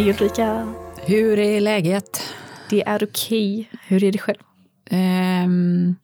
Hej 0.00 0.10
Ulrika! 0.10 0.74
Hur 0.96 1.38
är 1.38 1.60
läget? 1.60 2.34
Det 2.70 2.82
är 2.86 3.04
okej. 3.04 3.70
Hur 3.86 4.04
är 4.04 4.12
det 4.12 4.18
själv? 4.18 4.38
Um, 4.90 5.96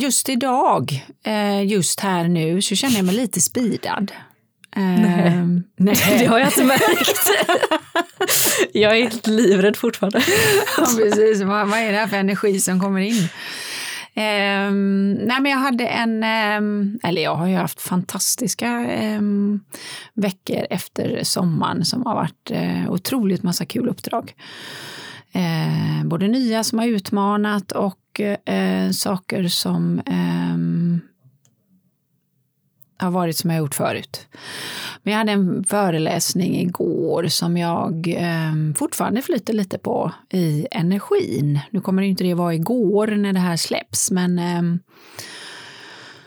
just 0.00 0.28
idag, 0.28 1.04
uh, 1.26 1.66
just 1.66 2.00
här 2.00 2.28
nu, 2.28 2.62
så 2.62 2.74
känner 2.74 2.96
jag 2.96 3.04
mig 3.04 3.14
lite 3.14 3.40
speedad. 3.40 4.12
nej. 4.76 5.26
Um, 5.26 5.62
nej. 5.76 5.96
det 6.18 6.26
har 6.26 6.38
jag 6.38 6.48
inte 6.48 6.64
märkt. 6.64 7.30
jag 8.72 8.98
är 8.98 9.02
helt 9.02 9.26
livrädd 9.26 9.76
fortfarande. 9.76 10.22
ja, 10.76 10.86
precis. 10.96 11.42
Vad, 11.42 11.68
vad 11.68 11.78
är 11.78 11.92
det 11.92 11.98
här 11.98 12.06
för 12.06 12.16
energi 12.16 12.60
som 12.60 12.80
kommer 12.80 13.00
in? 13.00 13.28
Um, 14.18 15.12
nej 15.12 15.40
men 15.40 15.52
jag 15.52 15.58
hade 15.58 15.86
en, 15.86 16.24
um, 16.58 16.98
eller 17.02 17.22
jag 17.22 17.34
har 17.34 17.46
ju 17.46 17.54
haft 17.54 17.80
fantastiska 17.80 18.90
um, 19.18 19.60
veckor 20.14 20.66
efter 20.70 21.20
sommaren 21.24 21.84
som 21.84 22.06
har 22.06 22.14
varit 22.14 22.50
uh, 22.50 22.90
otroligt 22.90 23.42
massa 23.42 23.64
kul 23.64 23.88
uppdrag. 23.88 24.34
Uh, 25.36 26.04
både 26.04 26.28
nya 26.28 26.64
som 26.64 26.78
har 26.78 26.86
utmanat 26.86 27.72
och 27.72 28.20
uh, 28.20 28.90
saker 28.90 29.48
som 29.48 30.02
har 32.98 33.10
varit 33.10 33.36
som 33.36 33.50
jag 33.50 33.58
gjort 33.58 33.74
förut. 33.74 34.26
Men 35.02 35.12
jag 35.12 35.18
hade 35.18 35.32
en 35.32 35.64
föreläsning 35.64 36.60
igår 36.60 37.26
som 37.28 37.56
jag 37.56 38.08
eh, 38.08 38.74
fortfarande 38.76 39.22
flyter 39.22 39.52
lite 39.52 39.78
på 39.78 40.12
i 40.30 40.66
energin. 40.70 41.60
Nu 41.70 41.80
kommer 41.80 42.02
inte 42.02 42.24
det 42.24 42.34
vara 42.34 42.54
igår 42.54 43.06
när 43.06 43.32
det 43.32 43.40
här 43.40 43.56
släpps, 43.56 44.10
men 44.10 44.38
eh, 44.38 44.62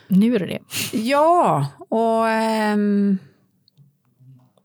nu 0.07 0.35
är 0.35 0.39
det 0.39 0.45
det. 0.45 0.59
Ja, 0.97 1.67
och 1.89 2.29
eh, 2.29 2.77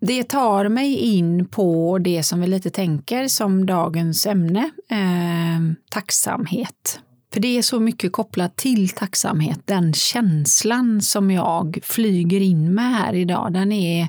det 0.06 0.24
tar 0.24 0.68
mig 0.68 0.96
in 0.96 1.48
på 1.48 1.98
det 1.98 2.22
som 2.22 2.40
vi 2.40 2.46
lite 2.46 2.70
tänker 2.70 3.28
som 3.28 3.66
dagens 3.66 4.26
ämne, 4.26 4.70
ehm, 4.88 5.76
tacksamhet. 5.90 7.00
För 7.34 7.40
det 7.40 7.58
är 7.58 7.62
så 7.62 7.80
mycket 7.80 8.12
kopplat 8.12 8.56
till 8.56 8.88
tacksamhet. 8.88 9.60
Den 9.64 9.94
känslan 9.94 11.00
som 11.00 11.30
jag 11.30 11.78
flyger 11.82 12.40
in 12.40 12.74
med 12.74 12.94
här 12.94 13.14
idag, 13.14 13.52
den 13.52 13.72
är 13.72 14.08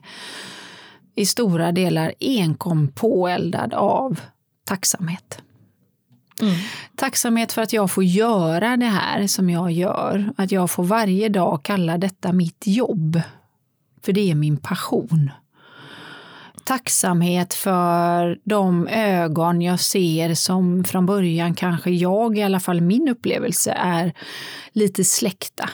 i 1.15 1.25
stora 1.25 1.71
delar 1.71 2.13
enkom 2.19 2.87
påeldad 2.87 3.73
av 3.73 4.19
tacksamhet. 4.65 5.41
Mm. 6.41 6.55
Tacksamhet 6.95 7.51
för 7.51 7.61
att 7.61 7.73
jag 7.73 7.91
får 7.91 8.03
göra 8.03 8.77
det 8.77 8.85
här 8.85 9.27
som 9.27 9.49
jag 9.49 9.71
gör. 9.71 10.33
Att 10.37 10.51
jag 10.51 10.71
får 10.71 10.83
varje 10.83 11.29
dag 11.29 11.63
kalla 11.63 11.97
detta 11.97 12.33
mitt 12.33 12.67
jobb. 12.67 13.21
För 14.01 14.13
det 14.13 14.31
är 14.31 14.35
min 14.35 14.57
passion 14.57 15.31
tacksamhet 16.65 17.53
för 17.53 18.39
de 18.43 18.87
ögon 18.87 19.61
jag 19.61 19.79
ser 19.79 20.33
som 20.33 20.83
från 20.83 21.05
början 21.05 21.53
kanske 21.53 21.91
jag, 21.91 22.37
i 22.37 22.43
alla 22.43 22.59
fall 22.59 22.81
min 22.81 23.09
upplevelse, 23.09 23.71
är 23.71 24.13
lite 24.71 25.03
släckta. 25.03 25.69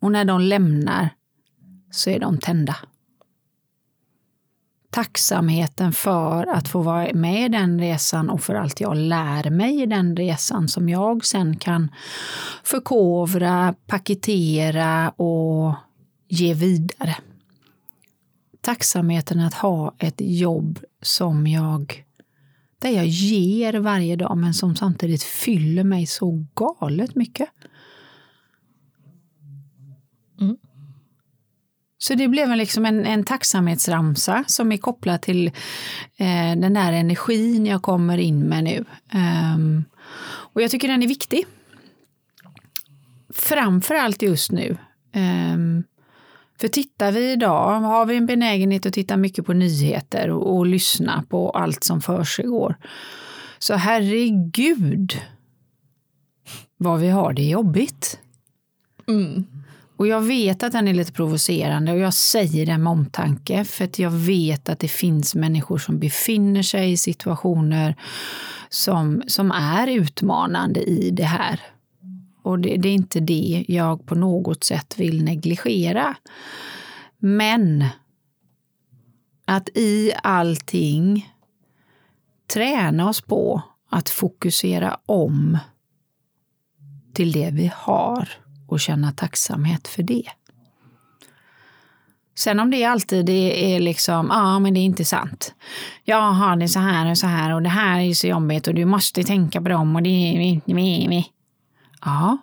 Och 0.00 0.12
när 0.12 0.24
de 0.24 0.40
lämnar 0.40 1.10
så 1.90 2.10
är 2.10 2.20
de 2.20 2.38
tända. 2.38 2.76
Tacksamheten 4.90 5.92
för 5.92 6.46
att 6.46 6.68
få 6.68 6.82
vara 6.82 7.12
med 7.14 7.44
i 7.44 7.48
den 7.48 7.80
resan 7.80 8.30
och 8.30 8.40
för 8.40 8.54
allt 8.54 8.80
jag 8.80 8.96
lär 8.96 9.50
mig 9.50 9.82
i 9.82 9.86
den 9.86 10.16
resan 10.16 10.68
som 10.68 10.88
jag 10.88 11.26
sen 11.26 11.56
kan 11.56 11.88
förkovra, 12.64 13.74
paketera 13.86 15.10
och 15.10 15.74
ge 16.28 16.54
vidare 16.54 17.16
tacksamheten 18.60 19.40
att 19.40 19.54
ha 19.54 19.94
ett 19.98 20.20
jobb 20.20 20.78
som 21.02 21.46
jag 21.46 22.04
där 22.78 22.90
jag 22.90 23.06
ger 23.06 23.74
varje 23.74 24.16
dag 24.16 24.36
men 24.36 24.54
som 24.54 24.76
samtidigt 24.76 25.22
fyller 25.22 25.84
mig 25.84 26.06
så 26.06 26.46
galet 26.54 27.14
mycket. 27.14 27.48
Mm. 30.40 30.56
Så 31.98 32.14
det 32.14 32.28
blev 32.28 32.56
liksom 32.56 32.86
en, 32.86 33.06
en 33.06 33.24
tacksamhetsramsa 33.24 34.44
som 34.46 34.72
är 34.72 34.76
kopplad 34.76 35.22
till 35.22 35.46
eh, 36.16 36.56
den 36.56 36.74
där 36.74 36.92
energin 36.92 37.66
jag 37.66 37.82
kommer 37.82 38.18
in 38.18 38.40
med 38.40 38.64
nu. 38.64 38.84
Um, 39.54 39.84
och 40.26 40.62
jag 40.62 40.70
tycker 40.70 40.88
den 40.88 41.02
är 41.02 41.08
viktig. 41.08 41.46
Framför 43.34 43.94
allt 43.94 44.22
just 44.22 44.52
nu. 44.52 44.76
Um, 45.14 45.84
för 46.60 46.68
tittar 46.68 47.12
vi 47.12 47.32
idag, 47.32 47.80
har 47.80 48.06
vi 48.06 48.16
en 48.16 48.26
benägenhet 48.26 48.86
att 48.86 48.92
titta 48.92 49.16
mycket 49.16 49.46
på 49.46 49.52
nyheter 49.52 50.30
och, 50.30 50.56
och 50.56 50.66
lyssna 50.66 51.24
på 51.28 51.50
allt 51.50 51.84
som 51.84 52.00
försiggår. 52.00 52.76
Så 53.58 53.74
herregud 53.74 55.20
vad 56.76 57.00
vi 57.00 57.08
har 57.08 57.32
det 57.32 57.48
jobbigt. 57.48 58.18
Mm. 59.08 59.46
Och 59.96 60.06
jag 60.06 60.20
vet 60.20 60.62
att 60.62 60.72
den 60.72 60.88
är 60.88 60.94
lite 60.94 61.12
provocerande 61.12 61.92
och 61.92 61.98
jag 61.98 62.14
säger 62.14 62.66
det 62.66 62.78
med 62.78 62.90
omtanke 62.90 63.64
för 63.64 63.84
att 63.84 63.98
jag 63.98 64.10
vet 64.10 64.68
att 64.68 64.78
det 64.78 64.88
finns 64.88 65.34
människor 65.34 65.78
som 65.78 65.98
befinner 65.98 66.62
sig 66.62 66.92
i 66.92 66.96
situationer 66.96 67.96
som, 68.68 69.22
som 69.26 69.50
är 69.50 69.86
utmanande 69.86 70.80
i 70.80 71.10
det 71.10 71.24
här. 71.24 71.60
Och 72.48 72.58
det, 72.58 72.76
det 72.76 72.88
är 72.88 72.94
inte 72.94 73.20
det 73.20 73.64
jag 73.68 74.06
på 74.06 74.14
något 74.14 74.64
sätt 74.64 74.94
vill 74.98 75.24
negligera. 75.24 76.16
Men 77.18 77.84
att 79.44 79.68
i 79.74 80.12
allting 80.22 81.34
träna 82.52 83.08
oss 83.08 83.20
på 83.20 83.62
att 83.90 84.08
fokusera 84.08 84.98
om 85.06 85.58
till 87.14 87.32
det 87.32 87.50
vi 87.52 87.72
har 87.74 88.28
och 88.68 88.80
känna 88.80 89.12
tacksamhet 89.12 89.88
för 89.88 90.02
det. 90.02 90.24
Sen 92.38 92.60
om 92.60 92.70
det 92.70 92.84
alltid 92.84 93.30
är 93.30 93.80
liksom, 93.80 94.26
ja 94.30 94.42
ah, 94.42 94.58
men 94.58 94.74
det 94.74 94.80
är 94.80 94.84
inte 94.84 95.04
sant. 95.04 95.54
Jag 96.04 96.32
har 96.32 96.56
det 96.56 96.68
så 96.68 96.80
här 96.80 97.10
och 97.10 97.18
så 97.18 97.26
här 97.26 97.54
och 97.54 97.62
det 97.62 97.68
här 97.68 98.00
är 98.00 98.14
så 98.14 98.26
jobbigt 98.26 98.68
och 98.68 98.74
du 98.74 98.84
måste 98.84 99.22
tänka 99.22 99.62
på 99.62 99.68
dem 99.68 99.96
och 99.96 100.02
det 100.02 100.10
är... 100.10 101.37
Ja. 102.08 102.38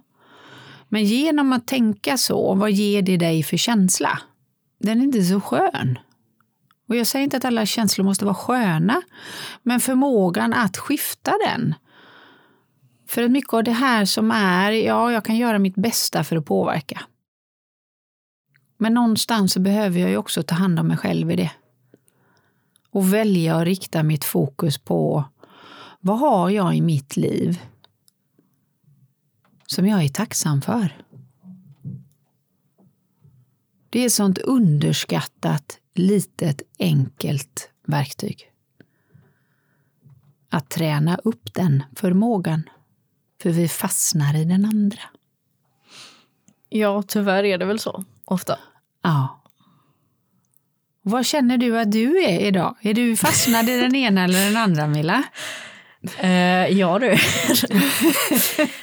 Men 0.90 1.04
genom 1.04 1.54
att 1.54 1.68
tänka 1.68 2.18
så, 2.18 2.54
vad 2.54 2.72
ger 2.72 3.02
det 3.02 3.18
dig 3.18 3.44
för 3.44 3.58
känsla? 3.58 4.20
Den 4.80 5.00
är 5.00 5.04
inte 5.04 5.24
så 5.24 5.42
skön. 5.42 6.00
Och 6.88 6.96
jag 6.96 7.08
säger 7.08 7.24
inte 7.24 7.38
att 7.38 7.46
alla 7.46 7.66
känslor 7.66 8.06
måste 8.06 8.26
vara 8.26 8.36
sköna, 8.36 9.02
men 9.64 9.80
förmågan 9.80 10.54
att 10.54 10.78
skifta 10.78 11.34
den. 11.46 11.74
För 13.08 13.24
att 13.24 13.32
mycket 13.32 13.54
av 13.54 13.64
det 13.64 13.72
här 13.72 14.06
som 14.06 14.32
är, 14.32 14.72
ja, 14.72 15.12
jag 15.12 15.26
kan 15.26 15.38
göra 15.38 15.60
mitt 15.60 15.76
bästa 15.76 16.24
för 16.24 16.36
att 16.36 16.46
påverka. 16.46 17.02
Men 18.78 18.94
någonstans 18.94 19.54
så 19.54 19.60
behöver 19.60 20.00
jag 20.00 20.10
ju 20.10 20.18
också 20.18 20.44
ta 20.44 20.56
hand 20.56 20.80
om 20.80 20.88
mig 20.88 20.98
själv 20.98 21.32
i 21.32 21.36
det. 21.36 21.52
Och 22.90 23.14
välja 23.14 23.56
att 23.56 23.64
rikta 23.64 24.04
mitt 24.04 24.26
fokus 24.26 24.78
på 24.78 25.24
vad 26.00 26.20
har 26.20 26.50
jag 26.50 26.76
i 26.76 26.82
mitt 26.82 27.18
liv 27.18 27.60
som 29.68 29.88
jag 29.88 30.04
är 30.04 30.10
tacksam 30.10 30.62
för. 30.62 31.02
Det 33.90 34.00
är 34.00 34.06
ett 34.06 34.14
sånt 34.14 34.38
underskattat, 34.38 35.80
litet, 35.94 36.62
enkelt 36.80 37.70
verktyg. 37.88 38.52
Att 40.50 40.70
träna 40.70 41.18
upp 41.24 41.54
den 41.54 41.84
förmågan, 41.96 42.70
för 43.42 43.50
vi 43.50 43.68
fastnar 43.68 44.36
i 44.36 44.46
den 44.46 44.66
andra. 44.66 45.02
Ja, 46.70 47.04
tyvärr 47.08 47.44
är 47.44 47.58
det 47.58 47.66
väl 47.66 47.80
så, 47.80 48.04
ofta. 48.26 48.60
Ja. 49.02 49.42
Vad 51.02 51.26
känner 51.26 51.58
du 51.58 51.80
att 51.80 51.92
du 51.92 52.24
är 52.24 52.40
idag? 52.40 52.76
Är 52.82 52.94
du 52.94 53.16
fastnad 53.16 53.70
i 53.70 53.82
den 53.82 53.96
ena 53.96 54.24
eller 54.24 54.46
den 54.46 54.58
andra, 54.58 54.88
Milla? 54.88 55.24
Uh, 56.24 56.80
ja 56.80 57.00
du. 57.00 57.18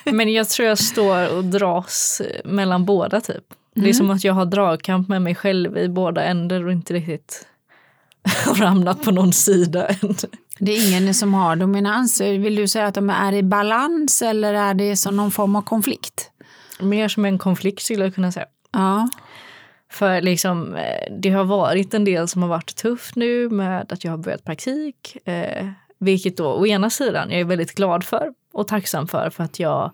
Men 0.13 0.33
jag 0.33 0.49
tror 0.49 0.69
jag 0.69 0.79
står 0.79 1.37
och 1.37 1.45
dras 1.45 2.23
mellan 2.45 2.85
båda 2.85 3.21
typ. 3.21 3.37
Mm. 3.37 3.45
Det 3.75 3.81
är 3.81 3.95
mm. 3.95 3.95
som 3.95 4.11
att 4.11 4.25
jag 4.25 4.35
har 4.35 4.47
dragkamp 4.47 5.09
med 5.09 5.23
mig 5.23 5.35
själv 5.35 5.79
i 5.79 5.89
båda 5.89 6.25
ändar 6.25 6.67
och 6.67 6.73
inte 6.73 6.95
riktigt 6.95 7.47
har 8.47 8.55
ramlat 8.55 9.03
på 9.03 9.11
någon 9.11 9.33
sida 9.33 9.87
än. 9.87 10.15
Det 10.59 10.73
är 10.73 10.89
ingen 10.89 11.15
som 11.15 11.35
har 11.35 11.57
dominans. 11.57 12.21
Vill 12.21 12.57
du 12.57 12.69
säga 12.69 12.87
att 12.87 12.95
de 12.95 13.11
är 13.11 13.33
i 13.33 13.43
balans 13.43 14.23
eller 14.23 14.55
är 14.55 14.75
det 14.75 14.97
som 14.97 15.17
någon 15.17 15.31
form 15.31 15.57
av 15.57 15.63
konflikt? 15.63 16.31
Mer 16.81 17.09
som 17.09 17.25
en 17.25 17.39
konflikt 17.39 17.83
skulle 17.83 18.05
jag 18.05 18.15
kunna 18.15 18.33
säga. 18.33 18.47
Ja. 18.73 19.09
För 19.91 20.21
liksom, 20.21 20.75
eh, 20.75 21.13
det 21.19 21.31
har 21.31 21.45
varit 21.45 21.95
en 21.95 22.05
del 22.05 22.29
som 22.29 22.43
har 22.43 22.49
varit 22.49 22.77
tufft 22.77 23.17
nu 23.17 23.49
med 23.49 23.93
att 23.93 24.05
jag 24.05 24.13
har 24.13 24.19
börjat 24.19 24.45
praktik. 24.45 25.17
Eh, 25.25 25.69
vilket 26.03 26.37
då 26.37 26.53
å 26.53 26.67
ena 26.67 26.91
sidan 26.91 27.31
jag 27.31 27.41
är 27.41 27.45
väldigt 27.45 27.75
glad 27.75 28.05
för 28.05 28.35
och 28.53 28.69
tacksam 28.69 29.09
för 29.09 29.31
för 29.31 29.45
att 29.45 29.61
jag 29.61 29.91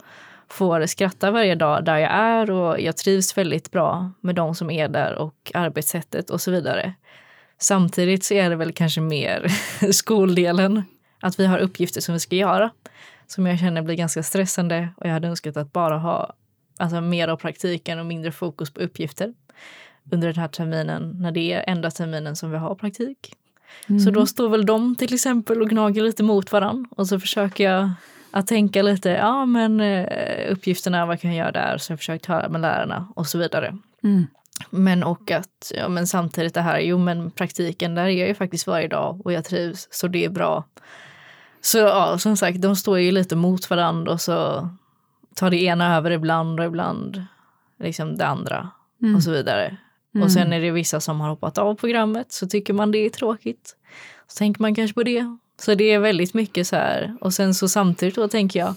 får 0.48 0.86
skratta 0.86 1.30
varje 1.30 1.54
dag 1.54 1.84
där 1.84 1.98
jag 1.98 2.10
är 2.12 2.50
och 2.50 2.80
jag 2.80 2.96
trivs 2.96 3.38
väldigt 3.38 3.70
bra 3.70 4.12
med 4.20 4.34
de 4.34 4.54
som 4.54 4.70
är 4.70 4.88
där 4.88 5.14
och 5.14 5.52
arbetssättet 5.54 6.30
och 6.30 6.40
så 6.40 6.50
vidare. 6.50 6.94
Samtidigt 7.58 8.24
så 8.24 8.34
är 8.34 8.50
det 8.50 8.56
väl 8.56 8.72
kanske 8.72 9.00
mer 9.00 9.48
skoldelen, 9.92 10.82
att 11.20 11.40
vi 11.40 11.46
har 11.46 11.58
uppgifter 11.58 12.00
som 12.00 12.12
vi 12.14 12.20
ska 12.20 12.36
göra 12.36 12.70
som 13.26 13.46
jag 13.46 13.58
känner 13.58 13.82
blir 13.82 13.94
ganska 13.94 14.22
stressande 14.22 14.88
och 14.96 15.06
jag 15.06 15.12
hade 15.12 15.28
önskat 15.28 15.56
att 15.56 15.72
bara 15.72 15.98
ha 15.98 16.32
alltså, 16.76 17.00
mer 17.00 17.28
av 17.28 17.36
praktiken 17.36 17.98
och 17.98 18.06
mindre 18.06 18.32
fokus 18.32 18.70
på 18.70 18.80
uppgifter 18.80 19.34
under 20.12 20.28
den 20.28 20.40
här 20.40 20.48
terminen 20.48 21.16
när 21.20 21.32
det 21.32 21.52
är 21.52 21.64
enda 21.66 21.90
terminen 21.90 22.36
som 22.36 22.50
vi 22.50 22.58
har 22.58 22.74
praktik. 22.74 23.32
Mm. 23.88 24.00
Så 24.00 24.10
då 24.10 24.26
står 24.26 24.48
väl 24.48 24.66
de 24.66 24.96
till 24.96 25.14
exempel 25.14 25.62
och 25.62 25.70
gnager 25.70 26.02
lite 26.02 26.22
mot 26.22 26.52
varann 26.52 26.86
och 26.90 27.06
så 27.06 27.20
försöker 27.20 27.64
jag 27.64 27.90
att 28.30 28.46
tänka 28.46 28.82
lite, 28.82 29.10
ja 29.10 29.46
men 29.46 29.80
eh, 29.80 30.52
uppgifterna, 30.52 31.06
vad 31.06 31.20
kan 31.20 31.34
jag 31.34 31.38
göra 31.38 31.52
där? 31.52 31.78
Så 31.78 31.92
jag 31.92 31.98
försökt 31.98 32.26
höra 32.26 32.48
med 32.48 32.60
lärarna 32.60 33.08
och 33.16 33.26
så 33.26 33.38
vidare. 33.38 33.76
Mm. 34.02 34.26
Men 34.70 35.02
och 35.04 35.30
att, 35.30 35.72
ja 35.74 35.88
men 35.88 36.06
samtidigt 36.06 36.54
det 36.54 36.60
här, 36.60 36.78
jo 36.78 36.98
men 36.98 37.30
praktiken 37.30 37.94
där 37.94 38.02
är 38.02 38.08
jag 38.08 38.28
ju 38.28 38.34
faktiskt 38.34 38.66
varje 38.66 38.88
dag 38.88 39.26
och 39.26 39.32
jag 39.32 39.44
trivs 39.44 39.88
så 39.90 40.08
det 40.08 40.24
är 40.24 40.28
bra. 40.28 40.64
Så 41.60 41.78
ja, 41.78 42.18
som 42.18 42.36
sagt, 42.36 42.62
de 42.62 42.76
står 42.76 42.98
ju 42.98 43.10
lite 43.10 43.36
mot 43.36 43.70
varandra 43.70 44.12
och 44.12 44.20
så 44.20 44.68
tar 45.34 45.50
det 45.50 45.62
ena 45.62 45.96
över 45.96 46.10
ibland 46.10 46.60
och 46.60 46.66
ibland 46.66 47.24
liksom 47.78 48.16
det 48.16 48.26
andra 48.26 48.70
mm. 49.02 49.16
och 49.16 49.22
så 49.22 49.30
vidare. 49.30 49.76
Mm. 50.14 50.24
Och 50.24 50.32
sen 50.32 50.52
är 50.52 50.60
det 50.60 50.70
vissa 50.70 51.00
som 51.00 51.20
har 51.20 51.28
hoppat 51.28 51.58
av 51.58 51.74
programmet 51.74 52.32
så 52.32 52.46
tycker 52.46 52.72
man 52.72 52.90
det 52.90 52.98
är 52.98 53.10
tråkigt. 53.10 53.76
Så 54.28 54.38
tänker 54.38 54.62
man 54.62 54.74
kanske 54.74 54.94
på 54.94 55.02
det. 55.02 55.36
Så 55.60 55.74
det 55.74 55.84
är 55.84 55.98
väldigt 55.98 56.34
mycket 56.34 56.66
så 56.66 56.76
här. 56.76 57.16
Och 57.20 57.34
sen 57.34 57.54
så 57.54 57.68
samtidigt 57.68 58.14
då 58.14 58.28
tänker 58.28 58.60
jag, 58.60 58.74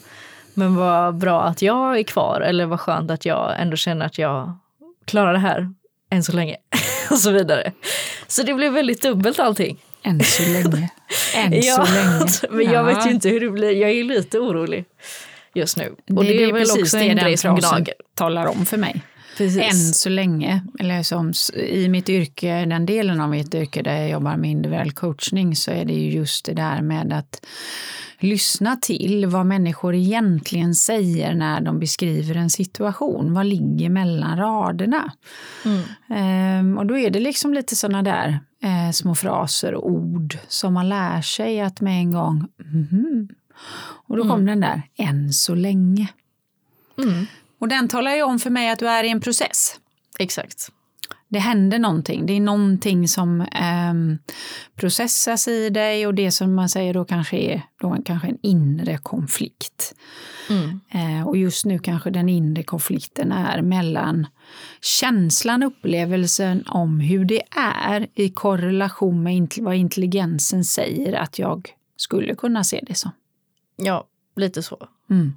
men 0.53 0.75
vad 0.75 1.17
bra 1.17 1.43
att 1.43 1.61
jag 1.61 1.99
är 1.99 2.03
kvar 2.03 2.41
eller 2.41 2.65
vad 2.65 2.79
skönt 2.79 3.11
att 3.11 3.25
jag 3.25 3.61
ändå 3.61 3.77
känner 3.77 4.05
att 4.05 4.17
jag 4.17 4.57
klarar 5.05 5.33
det 5.33 5.39
här 5.39 5.73
än 6.09 6.23
så 6.23 6.31
länge 6.31 6.55
och 7.11 7.17
så 7.17 7.31
vidare. 7.31 7.71
Så 8.27 8.43
det 8.43 8.53
blir 8.53 8.69
väldigt 8.69 9.01
dubbelt 9.01 9.39
allting. 9.39 9.83
Än 10.03 10.19
så 10.19 10.43
länge. 10.43 10.89
Än 11.35 11.53
ja, 11.61 11.85
så 11.85 11.93
länge. 11.93 12.63
Men 12.63 12.73
jag 12.73 12.83
vet 12.83 13.05
ju 13.05 13.11
inte 13.11 13.29
hur 13.29 13.39
det 13.39 13.49
blir. 13.49 13.71
Jag 13.71 13.91
är 13.91 14.03
lite 14.03 14.39
orolig 14.39 14.85
just 15.53 15.77
nu. 15.77 15.95
Och 16.15 16.23
det, 16.23 16.29
det 16.29 16.43
är, 16.43 16.47
är 16.47 16.53
väl 16.53 16.81
också 16.81 16.97
en 16.97 17.17
grej 17.17 17.37
som 17.37 17.55
gnager. 17.55 17.93
talar 18.15 18.45
om 18.45 18.65
för 18.65 18.77
mig. 18.77 19.01
Precis. 19.37 19.73
Än 19.73 19.93
så 19.93 20.09
länge, 20.09 20.61
eller 20.79 21.03
som 21.03 21.33
i 21.55 21.89
mitt 21.89 22.09
yrke, 22.09 22.65
den 22.65 22.85
delen 22.85 23.21
av 23.21 23.29
mitt 23.29 23.55
yrke 23.55 23.81
där 23.81 23.95
jag 23.95 24.09
jobbar 24.09 24.37
med 24.37 24.51
individuell 24.51 24.91
coachning 24.91 25.55
så 25.55 25.71
är 25.71 25.85
det 25.85 25.93
ju 25.93 26.11
just 26.11 26.45
det 26.45 26.53
där 26.53 26.81
med 26.81 27.13
att 27.13 27.45
lyssna 28.19 28.75
till 28.75 29.25
vad 29.25 29.45
människor 29.45 29.95
egentligen 29.95 30.75
säger 30.75 31.33
när 31.33 31.61
de 31.61 31.79
beskriver 31.79 32.35
en 32.35 32.49
situation. 32.49 33.33
Vad 33.33 33.45
ligger 33.45 33.89
mellan 33.89 34.37
raderna? 34.37 35.11
Mm. 35.65 35.81
Ehm, 36.09 36.77
och 36.77 36.85
då 36.85 36.97
är 36.97 37.09
det 37.09 37.19
liksom 37.19 37.53
lite 37.53 37.75
sådana 37.75 38.03
där 38.03 38.39
eh, 38.63 38.91
små 38.91 39.15
fraser 39.15 39.73
och 39.73 39.89
ord 39.89 40.37
som 40.47 40.73
man 40.73 40.89
lär 40.89 41.21
sig 41.21 41.61
att 41.61 41.81
med 41.81 41.99
en 41.99 42.11
gång, 42.11 42.47
mm, 42.59 43.27
och 44.07 44.17
då 44.17 44.23
kom 44.23 44.31
mm. 44.31 44.45
den 44.45 44.59
där, 44.59 44.81
än 44.97 45.33
så 45.33 45.55
länge. 45.55 46.07
Mm. 46.97 47.25
Och 47.61 47.67
den 47.67 47.87
talar 47.87 48.15
ju 48.15 48.23
om 48.23 48.39
för 48.39 48.49
mig 48.49 48.69
att 48.69 48.79
du 48.79 48.89
är 48.89 49.03
i 49.03 49.09
en 49.09 49.21
process. 49.21 49.79
Exakt. 50.19 50.71
Det 51.27 51.39
händer 51.39 51.79
någonting. 51.79 52.25
Det 52.25 52.33
är 52.33 52.39
någonting 52.39 53.07
som 53.07 53.41
eh, 53.41 53.93
processas 54.75 55.47
i 55.47 55.69
dig 55.69 56.07
och 56.07 56.13
det 56.13 56.31
som 56.31 56.55
man 56.55 56.69
säger 56.69 56.93
då 56.93 57.05
kanske 57.05 57.37
är 57.37 57.61
då 57.81 57.97
kanske 58.05 58.27
en 58.27 58.37
inre 58.41 58.97
konflikt. 58.97 59.95
Mm. 60.49 60.79
Eh, 60.89 61.27
och 61.27 61.37
just 61.37 61.65
nu 61.65 61.79
kanske 61.79 62.09
den 62.09 62.29
inre 62.29 62.63
konflikten 62.63 63.31
är 63.31 63.61
mellan 63.61 64.27
känslan, 64.81 65.63
upplevelsen 65.63 66.63
om 66.67 66.99
hur 66.99 67.25
det 67.25 67.41
är 67.55 68.07
i 68.15 68.29
korrelation 68.29 69.23
med 69.23 69.53
vad 69.57 69.75
intelligensen 69.75 70.65
säger 70.65 71.13
att 71.13 71.39
jag 71.39 71.69
skulle 71.97 72.35
kunna 72.35 72.63
se 72.63 72.83
det 72.87 72.95
som. 72.95 73.11
Ja, 73.75 74.07
lite 74.35 74.63
så. 74.63 74.87
Mm. 75.09 75.33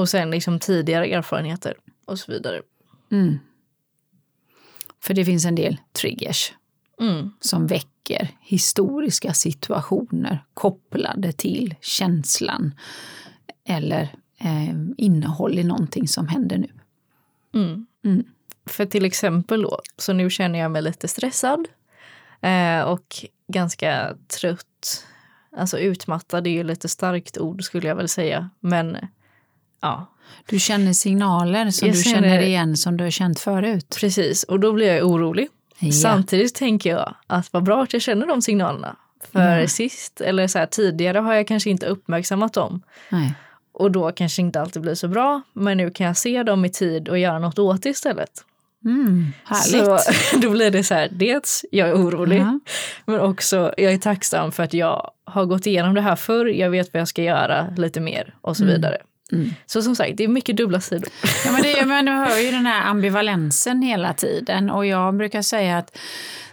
Och 0.00 0.08
sen 0.08 0.30
liksom 0.30 0.58
tidigare 0.58 1.06
erfarenheter 1.06 1.74
och 2.04 2.18
så 2.18 2.32
vidare. 2.32 2.62
Mm. 3.12 3.38
För 5.00 5.14
det 5.14 5.24
finns 5.24 5.44
en 5.44 5.54
del 5.54 5.76
triggers 5.92 6.52
mm. 7.00 7.30
som 7.40 7.66
väcker 7.66 8.28
historiska 8.40 9.34
situationer 9.34 10.44
kopplade 10.54 11.32
till 11.32 11.74
känslan 11.80 12.74
eller 13.64 14.02
eh, 14.38 14.74
innehåll 14.96 15.58
i 15.58 15.64
någonting 15.64 16.08
som 16.08 16.28
händer 16.28 16.58
nu. 16.58 16.70
Mm. 17.54 17.86
Mm. 18.04 18.24
För 18.66 18.86
till 18.86 19.04
exempel 19.04 19.62
då, 19.62 19.80
så 19.96 20.12
nu 20.12 20.30
känner 20.30 20.58
jag 20.58 20.70
mig 20.70 20.82
lite 20.82 21.08
stressad 21.08 21.68
eh, 22.40 22.80
och 22.80 23.24
ganska 23.48 24.16
trött. 24.40 25.06
Alltså 25.56 25.78
utmattad 25.78 26.46
är 26.46 26.50
ju 26.50 26.64
lite 26.64 26.88
starkt 26.88 27.38
ord 27.38 27.64
skulle 27.64 27.88
jag 27.88 27.96
väl 27.96 28.08
säga, 28.08 28.50
men 28.60 28.96
ja. 29.80 30.06
Du 30.46 30.58
känner 30.58 30.92
signaler 30.92 31.70
som 31.70 31.88
jag 31.88 31.96
du 31.96 32.02
känner, 32.02 32.28
känner 32.28 32.40
igen 32.42 32.76
som 32.76 32.96
du 32.96 33.04
har 33.04 33.10
känt 33.10 33.40
förut. 33.40 33.96
Precis, 34.00 34.42
och 34.42 34.60
då 34.60 34.72
blir 34.72 34.94
jag 34.94 35.06
orolig. 35.06 35.48
Ja. 35.78 35.92
Samtidigt 35.92 36.54
tänker 36.54 36.90
jag 36.90 37.14
att 37.26 37.52
vad 37.52 37.62
bra 37.62 37.82
att 37.82 37.92
jag 37.92 38.02
känner 38.02 38.26
de 38.26 38.42
signalerna. 38.42 38.96
För 39.32 39.56
mm. 39.56 39.68
sist, 39.68 40.20
eller 40.20 40.46
så 40.46 40.58
här, 40.58 40.66
tidigare 40.66 41.18
har 41.18 41.34
jag 41.34 41.46
kanske 41.46 41.70
inte 41.70 41.86
uppmärksammat 41.86 42.52
dem. 42.52 42.82
Nej. 43.08 43.34
Och 43.72 43.90
då 43.90 44.12
kanske 44.12 44.42
inte 44.42 44.60
alltid 44.60 44.82
blir 44.82 44.94
så 44.94 45.08
bra. 45.08 45.42
Men 45.52 45.76
nu 45.76 45.90
kan 45.90 46.06
jag 46.06 46.16
se 46.16 46.42
dem 46.42 46.64
i 46.64 46.70
tid 46.70 47.08
och 47.08 47.18
göra 47.18 47.38
något 47.38 47.58
åt 47.58 47.82
det 47.82 47.88
istället. 47.88 48.44
Mm, 48.84 49.32
härligt. 49.44 50.02
Så 50.32 50.38
då 50.40 50.50
blir 50.50 50.70
det 50.70 50.84
så 50.84 50.94
här, 50.94 51.08
dels 51.12 51.64
jag 51.70 51.88
är 51.88 51.94
orolig, 51.94 52.38
mm. 52.38 52.60
men 53.04 53.20
också 53.20 53.74
jag 53.76 53.92
är 53.92 53.98
tacksam 53.98 54.52
för 54.52 54.62
att 54.62 54.74
jag 54.74 55.10
har 55.24 55.44
gått 55.44 55.66
igenom 55.66 55.94
det 55.94 56.00
här 56.00 56.16
förr, 56.16 56.46
jag 56.46 56.70
vet 56.70 56.94
vad 56.94 57.00
jag 57.00 57.08
ska 57.08 57.22
göra 57.22 57.74
lite 57.76 58.00
mer 58.00 58.34
och 58.40 58.56
så 58.56 58.62
mm. 58.62 58.74
vidare. 58.74 58.98
Mm. 59.32 59.50
Så 59.66 59.82
som 59.82 59.96
sagt, 59.96 60.16
det 60.16 60.24
är 60.24 60.28
mycket 60.28 60.56
dubbla 60.56 60.80
sidor. 60.80 61.08
Ja, 61.44 61.52
men 61.52 61.62
det, 61.62 61.86
men 61.86 62.04
du 62.04 62.12
hör 62.12 62.38
ju 62.38 62.50
den 62.50 62.66
här 62.66 62.90
ambivalensen 62.90 63.82
hela 63.82 64.14
tiden 64.14 64.70
och 64.70 64.86
jag 64.86 65.16
brukar 65.16 65.42
säga 65.42 65.78
att 65.78 65.98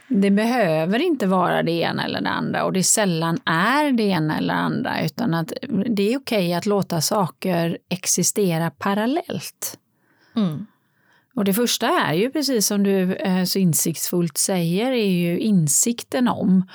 det 0.08 0.32
behöver 0.32 1.00
inte 1.00 1.28
vara 1.28 1.64
det 1.64 1.72
ena 1.72 2.06
eller 2.06 2.22
det 2.22 2.30
andra 2.30 2.66
och 2.66 2.74
det 2.74 2.84
sällan 2.84 3.40
är 3.46 3.92
det 3.92 4.04
ena 4.04 4.38
eller 4.38 4.54
det 4.54 4.60
andra 4.60 5.06
utan 5.06 5.34
att 5.34 5.54
det 5.90 6.14
är 6.14 6.18
okej 6.18 6.54
att 6.54 6.66
låta 6.66 7.02
saker 7.02 7.78
existera 7.90 8.70
parallellt. 8.70 9.78
Mm. 10.36 10.66
Och 11.36 11.46
det 11.46 11.54
första 11.54 11.88
är 11.88 12.14
ju 12.14 12.32
precis 12.32 12.68
som 12.68 12.84
du 12.84 13.16
eh, 13.16 13.44
så 13.44 13.60
insiktsfullt 13.60 14.38
säger 14.38 14.92
är 14.92 15.10
ju 15.10 15.40
insikten 15.40 16.28
om 16.28 16.70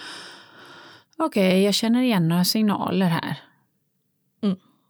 okej, 1.18 1.48
okay, 1.48 1.62
jag 1.62 1.74
känner 1.74 2.02
igen 2.02 2.28
några 2.28 2.44
signaler 2.44 3.06
här. 3.06 3.36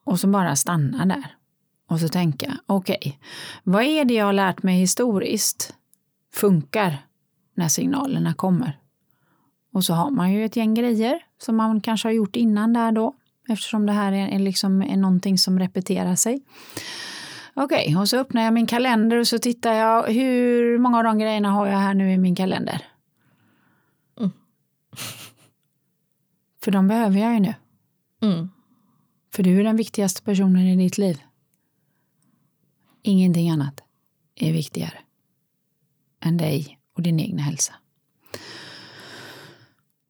Och 0.04 0.20
så 0.20 0.26
bara 0.28 0.56
stanna 0.56 1.06
där. 1.06 1.36
Och 1.88 2.00
så 2.00 2.08
tänka, 2.08 2.58
okej, 2.66 2.98
okay, 3.00 3.12
vad 3.62 3.82
är 3.82 4.04
det 4.04 4.14
jag 4.14 4.26
har 4.26 4.32
lärt 4.32 4.62
mig 4.62 4.78
historiskt 4.78 5.74
funkar 6.34 6.98
när 7.54 7.68
signalerna 7.68 8.34
kommer? 8.34 8.78
Och 9.72 9.84
så 9.84 9.94
har 9.94 10.10
man 10.10 10.32
ju 10.32 10.44
ett 10.44 10.56
gäng 10.56 10.74
grejer 10.74 11.22
som 11.38 11.56
man 11.56 11.80
kanske 11.80 12.08
har 12.08 12.12
gjort 12.12 12.36
innan 12.36 12.72
där 12.72 12.92
då, 12.92 13.14
eftersom 13.48 13.86
det 13.86 13.92
här 13.92 14.12
är, 14.12 14.38
liksom 14.38 14.82
är 14.82 14.96
någonting 14.96 15.38
som 15.38 15.58
repeterar 15.58 16.14
sig. 16.14 16.42
Okej, 17.54 17.84
okay, 17.84 17.96
och 17.96 18.08
så 18.08 18.16
öppnar 18.16 18.42
jag 18.42 18.54
min 18.54 18.66
kalender 18.66 19.16
och 19.16 19.28
så 19.28 19.38
tittar 19.38 19.72
jag 19.72 20.06
hur 20.06 20.78
många 20.78 20.98
av 20.98 21.04
de 21.04 21.18
grejerna 21.18 21.50
har 21.50 21.66
jag 21.66 21.78
här 21.78 21.94
nu 21.94 22.12
i 22.12 22.18
min 22.18 22.34
kalender. 22.34 22.86
Mm. 24.18 24.30
För 26.64 26.70
de 26.70 26.88
behöver 26.88 27.18
jag 27.18 27.34
ju 27.34 27.40
nu. 27.40 27.54
Mm. 28.22 28.50
För 29.34 29.42
du 29.42 29.60
är 29.60 29.64
den 29.64 29.76
viktigaste 29.76 30.22
personen 30.22 30.66
i 30.66 30.76
ditt 30.76 30.98
liv. 30.98 31.22
Ingenting 33.02 33.50
annat 33.50 33.82
är 34.34 34.52
viktigare 34.52 34.98
än 36.20 36.36
dig 36.36 36.78
och 36.96 37.02
din 37.02 37.20
egna 37.20 37.42
hälsa. 37.42 37.74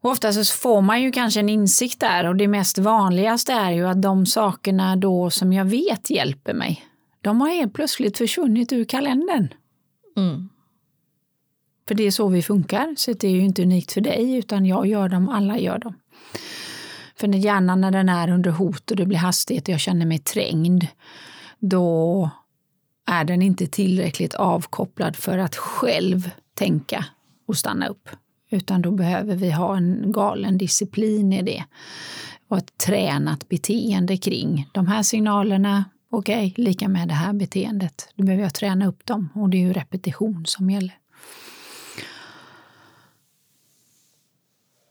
Och 0.02 0.10
ofta 0.10 0.32
så 0.32 0.44
får 0.44 0.80
man 0.80 1.02
ju 1.02 1.12
kanske 1.12 1.40
en 1.40 1.48
insikt 1.48 2.00
där 2.00 2.26
och 2.26 2.36
det 2.36 2.48
mest 2.48 2.78
vanligaste 2.78 3.52
är 3.52 3.70
ju 3.70 3.88
att 3.88 4.02
de 4.02 4.26
sakerna 4.26 4.96
då 4.96 5.30
som 5.30 5.52
jag 5.52 5.64
vet 5.64 6.10
hjälper 6.10 6.54
mig, 6.54 6.84
de 7.20 7.40
har 7.40 7.48
helt 7.48 7.74
plötsligt 7.74 8.18
försvunnit 8.18 8.72
ur 8.72 8.84
kalendern. 8.84 9.48
Mm. 10.16 10.48
För 11.88 11.94
det 11.94 12.02
är 12.02 12.10
så 12.10 12.28
vi 12.28 12.42
funkar, 12.42 12.94
så 12.96 13.12
det 13.12 13.28
är 13.28 13.32
ju 13.32 13.40
inte 13.40 13.62
unikt 13.62 13.92
för 13.92 14.00
dig 14.00 14.34
utan 14.34 14.66
jag 14.66 14.86
gör 14.86 15.08
dem, 15.08 15.28
alla 15.28 15.58
gör 15.58 15.78
dem. 15.78 15.94
För 17.22 17.28
när 17.28 17.38
hjärnan 17.38 17.80
när 17.80 17.90
den 17.90 18.08
är 18.08 18.30
under 18.30 18.50
hot 18.50 18.90
och 18.90 18.96
det 18.96 19.06
blir 19.06 19.18
hastighet 19.18 19.68
och 19.68 19.72
jag 19.72 19.80
känner 19.80 20.06
mig 20.06 20.18
trängd, 20.18 20.86
då 21.58 22.30
är 23.06 23.24
den 23.24 23.42
inte 23.42 23.66
tillräckligt 23.66 24.34
avkopplad 24.34 25.16
för 25.16 25.38
att 25.38 25.56
själv 25.56 26.30
tänka 26.54 27.04
och 27.46 27.56
stanna 27.56 27.86
upp. 27.86 28.08
Utan 28.50 28.82
då 28.82 28.90
behöver 28.90 29.36
vi 29.36 29.50
ha 29.50 29.76
en 29.76 30.12
galen 30.12 30.58
disciplin 30.58 31.32
i 31.32 31.42
det 31.42 31.64
och 32.48 32.58
ett 32.58 32.78
tränat 32.78 33.48
beteende 33.48 34.16
kring 34.16 34.68
de 34.72 34.86
här 34.86 35.02
signalerna. 35.02 35.84
Okej, 36.10 36.46
okay, 36.50 36.64
lika 36.64 36.88
med 36.88 37.08
det 37.08 37.14
här 37.14 37.32
beteendet. 37.32 38.08
Då 38.14 38.24
behöver 38.24 38.42
jag 38.42 38.54
träna 38.54 38.86
upp 38.86 39.06
dem 39.06 39.28
och 39.34 39.50
det 39.50 39.56
är 39.56 39.62
ju 39.66 39.72
repetition 39.72 40.46
som 40.46 40.70
gäller. 40.70 41.01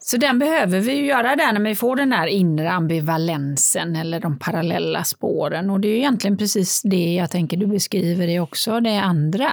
Så 0.04 0.18
den 0.18 0.40
behöver 0.40 0.80
vi 0.80 0.94
ju 0.94 1.06
göra 1.06 1.36
där 1.36 1.54
när 1.54 1.62
vi 1.62 1.76
får 1.76 1.96
den 1.96 2.10
där 2.10 2.28
inre 2.28 2.72
ambivalensen 2.72 3.96
eller 3.96 4.20
de 4.20 4.40
parallella 4.40 5.04
spåren. 5.04 5.70
Och 5.70 5.80
det 5.80 5.88
är 5.88 5.90
ju 5.90 5.98
egentligen 5.98 6.38
precis 6.38 6.82
det 6.82 7.14
jag 7.14 7.32
tänker 7.32 7.58
du 7.58 7.68
beskriver 7.68 8.28
det 8.28 8.40
också, 8.40 8.80
det 8.80 9.00
andra. 9.00 9.52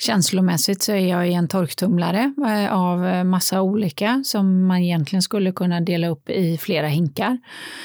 Känslomässigt 0.00 0.82
så 0.82 0.92
är 0.92 1.06
jag 1.06 1.28
i 1.28 1.32
en 1.32 1.48
torktumlare 1.48 2.32
eh, 2.46 2.72
av 2.72 3.06
eh, 3.06 3.24
massa 3.24 3.62
olika 3.62 4.22
som 4.24 4.66
man 4.66 4.78
egentligen 4.78 5.22
skulle 5.22 5.52
kunna 5.52 5.80
dela 5.80 6.08
upp 6.08 6.30
i 6.30 6.58
flera 6.58 6.86
hinkar. 6.86 7.38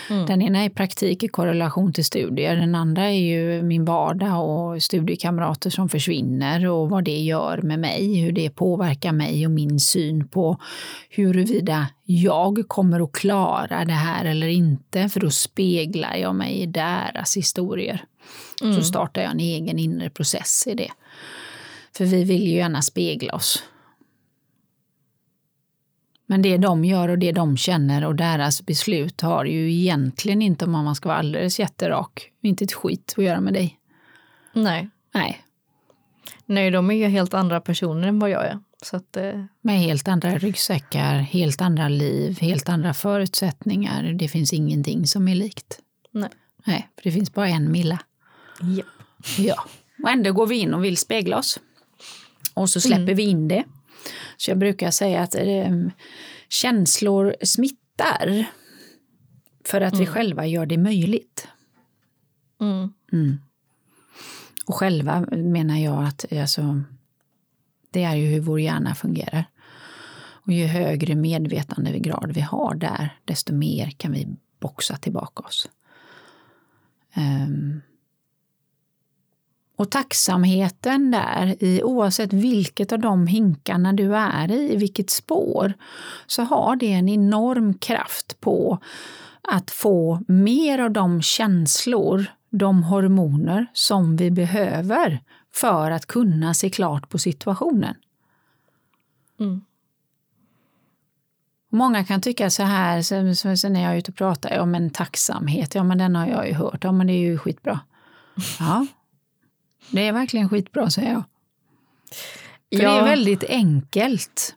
Mm. 0.10 0.26
Den 0.26 0.42
ena 0.42 0.64
är 0.64 0.70
praktik 0.70 1.24
i 1.24 1.28
korrelation 1.28 1.94
till 1.94 2.06
studier, 2.06 2.56
den 2.56 2.76
andra 2.76 3.04
är 3.04 3.20
ju 3.20 3.64
min 3.64 3.86
vardag 3.86 4.50
och 4.50 4.84
studiekamrater 4.84 5.70
som 5.70 5.90
försvinner 5.90 6.68
och 6.68 6.90
vad 6.90 7.04
det 7.04 7.20
gör 7.20 7.58
med 7.62 7.80
mig, 7.80 8.22
hur 8.22 8.32
det 8.32 8.50
påverkar 8.50 9.12
mig 9.12 9.46
och 9.46 9.52
min 9.52 9.80
syn 9.80 10.28
på 10.28 10.58
huruvida 11.10 11.88
jag 12.06 12.64
kommer 12.68 13.00
att 13.00 13.12
klara 13.12 13.86
det 13.86 13.94
här 13.94 14.26
eller 14.26 14.48
inte, 14.48 15.10
för 15.10 15.20
då 15.20 15.30
speglar 15.30 16.16
jag 16.16 16.36
mig 16.36 16.62
i 16.62 16.66
deras 16.66 17.38
historier. 17.38 18.04
Mm. 18.62 18.76
Så 18.76 18.82
startar 18.82 19.22
jag 19.22 19.32
en 19.32 19.40
egen 19.40 19.80
inre 19.80 20.10
process 20.10 20.68
i 20.68 20.74
det. 20.74 20.92
För 21.98 22.06
vi 22.06 22.24
vill 22.24 22.48
ju 22.48 22.56
gärna 22.56 22.82
spegla 22.82 23.34
oss. 23.34 23.64
Men 26.26 26.42
det 26.42 26.58
de 26.58 26.86
gör 26.86 27.10
och 27.10 27.20
det 27.20 27.32
de 27.32 27.58
känner 27.58 28.06
och 28.06 28.16
deras 28.16 28.66
beslut 28.66 29.22
har 29.22 29.46
ju 29.46 29.74
egentligen 29.74 30.42
inte, 30.42 30.66
om 30.66 30.72
man 30.72 30.96
ska 30.96 31.10
vara 31.10 31.20
alldeles 31.20 31.60
jätterak, 31.60 32.32
inte 32.42 32.64
ett 32.64 32.74
skit 32.74 33.14
att 33.18 33.24
göra 33.24 33.42
med 33.42 33.54
dig. 33.54 33.80
Nej. 34.54 34.90
Nej. 35.14 35.44
Nej, 36.46 36.72
de 36.72 36.92
är 36.92 36.96
ju 36.96 37.08
helt 37.08 37.34
andra 37.34 37.62
personer 37.62 38.08
än 38.08 38.20
vad 38.20 38.30
jag 38.30 38.46
är. 38.46 38.60
Så 38.82 38.98
att, 38.98 39.18
eh... 39.18 39.46
Med 39.62 39.80
helt 39.80 40.08
andra 40.08 40.38
ryggsäckar, 40.38 41.16
helt 41.16 41.62
andra 41.62 41.90
liv, 41.90 42.40
helt 42.40 42.70
andra 42.70 42.94
förutsättningar. 42.94 44.04
Det 44.04 44.28
finns 44.28 44.54
ingenting 44.54 45.08
som 45.08 45.28
är 45.28 45.36
likt. 45.36 45.80
Nej. 46.12 46.30
Nej, 46.66 46.90
för 46.96 47.04
det 47.04 47.12
finns 47.12 47.34
bara 47.34 47.48
en 47.48 47.72
Milla. 47.72 48.00
Yep. 48.64 48.86
Ja. 49.38 49.66
Och 50.04 50.10
ändå 50.10 50.32
går 50.32 50.48
vi 50.48 50.56
in 50.56 50.74
och 50.74 50.84
vill 50.84 50.98
spegla 50.98 51.38
oss. 51.38 51.60
Och 52.54 52.70
så 52.70 52.82
släpper 52.82 53.04
mm. 53.04 53.16
vi 53.16 53.24
in 53.24 53.48
det. 53.48 53.64
Så 54.38 54.52
jag 54.52 54.58
brukar 54.58 54.92
säga 54.92 55.22
att 55.22 55.36
eh, 55.36 55.72
känslor 56.50 57.36
smittar 57.44 58.46
för 59.66 59.82
att 59.82 59.94
mm. 59.94 60.06
vi 60.06 60.12
själva 60.12 60.46
gör 60.46 60.66
det 60.66 60.78
möjligt. 60.78 61.48
Mm. 62.62 62.94
mm. 63.12 63.38
Och 64.66 64.76
själva 64.76 65.26
menar 65.32 65.78
jag 65.78 66.06
att 66.06 66.34
alltså, 66.34 66.84
det 67.92 68.04
är 68.04 68.16
ju 68.16 68.28
hur 68.28 68.40
vår 68.40 68.60
hjärna 68.60 68.96
fungerar. 68.96 69.46
Och 70.46 70.54
ju 70.54 70.66
högre 70.66 71.16
medvetandegrad 71.16 72.32
vi 72.32 72.42
har 72.42 72.76
där, 72.76 73.18
desto 73.26 73.54
mer 73.54 73.90
kan 73.90 74.12
vi 74.12 74.28
boxa 74.60 74.98
tillbaka 74.98 75.44
oss. 75.44 75.70
Um, 77.18 77.82
och 79.84 79.92
tacksamheten 79.92 81.12
där, 81.12 81.56
i, 81.64 81.84
oavsett 81.84 82.34
vilket 82.34 82.92
av 82.92 83.00
de 83.00 83.28
hinkarna 83.28 83.94
du 83.94 84.16
är 84.16 84.52
i, 84.52 84.76
vilket 84.76 85.10
spår, 85.10 85.74
så 86.28 86.44
har 86.44 86.76
det 86.76 86.94
en 86.94 87.10
enorm 87.10 87.74
kraft 87.74 88.40
på 88.40 88.80
att 89.42 89.72
få 89.72 90.20
mer 90.28 90.80
av 90.80 90.92
de 90.92 91.22
känslor, 91.22 92.26
de 92.50 92.84
hormoner 92.84 93.68
som 93.74 94.16
vi 94.16 94.32
behöver 94.32 95.20
för 95.54 95.92
att 95.92 96.06
kunna 96.06 96.54
se 96.54 96.70
klart 96.70 97.10
på 97.10 97.18
situationen. 97.18 97.96
Mm. 99.40 99.62
Många 101.70 102.04
kan 102.04 102.22
tycka 102.22 102.50
så 102.50 102.64
här, 102.64 103.02
så, 103.02 103.36
så, 103.36 103.58
så 103.58 103.70
när 103.70 103.84
jag 103.84 103.94
är 103.94 103.98
ute 103.98 104.12
och 104.12 104.18
pratar, 104.18 104.52
ja 104.56 104.66
men 104.66 104.90
tacksamhet, 104.90 105.76
ja 105.76 105.84
men 105.84 105.98
den 105.98 106.16
har 106.16 106.28
jag 106.28 106.48
ju 106.48 106.54
hört, 106.54 106.84
ja 106.84 106.92
men 106.92 107.08
det 107.08 107.14
är 107.14 107.20
ju 107.20 107.38
skitbra. 107.38 107.80
Ja, 108.60 108.88
det 109.90 110.08
är 110.08 110.14
verkligen 110.14 110.50
skitbra 110.50 110.90
säger 110.90 111.12
jag. 111.12 111.24
För 112.76 112.84
ja. 112.84 112.92
det 112.92 113.00
är 113.00 113.04
väldigt 113.04 113.44
enkelt 113.44 114.56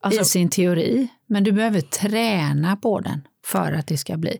alltså, 0.00 0.20
i 0.20 0.24
sin 0.24 0.48
teori, 0.48 1.08
men 1.26 1.44
du 1.44 1.52
behöver 1.52 1.80
träna 1.80 2.76
på 2.76 3.00
den 3.00 3.28
för 3.44 3.72
att 3.72 3.86
det 3.86 3.98
ska 3.98 4.16
bli. 4.16 4.38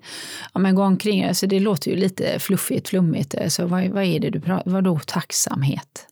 Ja, 0.54 0.60
men 0.60 0.74
gå 0.74 0.82
omkring, 0.82 1.24
alltså 1.24 1.46
det 1.46 1.60
låter 1.60 1.90
ju 1.90 1.96
lite 1.96 2.38
fluffigt, 2.38 2.88
flummigt. 2.88 3.34
Alltså, 3.34 3.66
vad, 3.66 3.88
vad 3.88 4.04
är 4.04 4.20
det 4.20 4.30
du 4.30 4.40
pratar 4.40 4.70
Vadå 4.70 4.98
tacksamhet? 4.98 6.06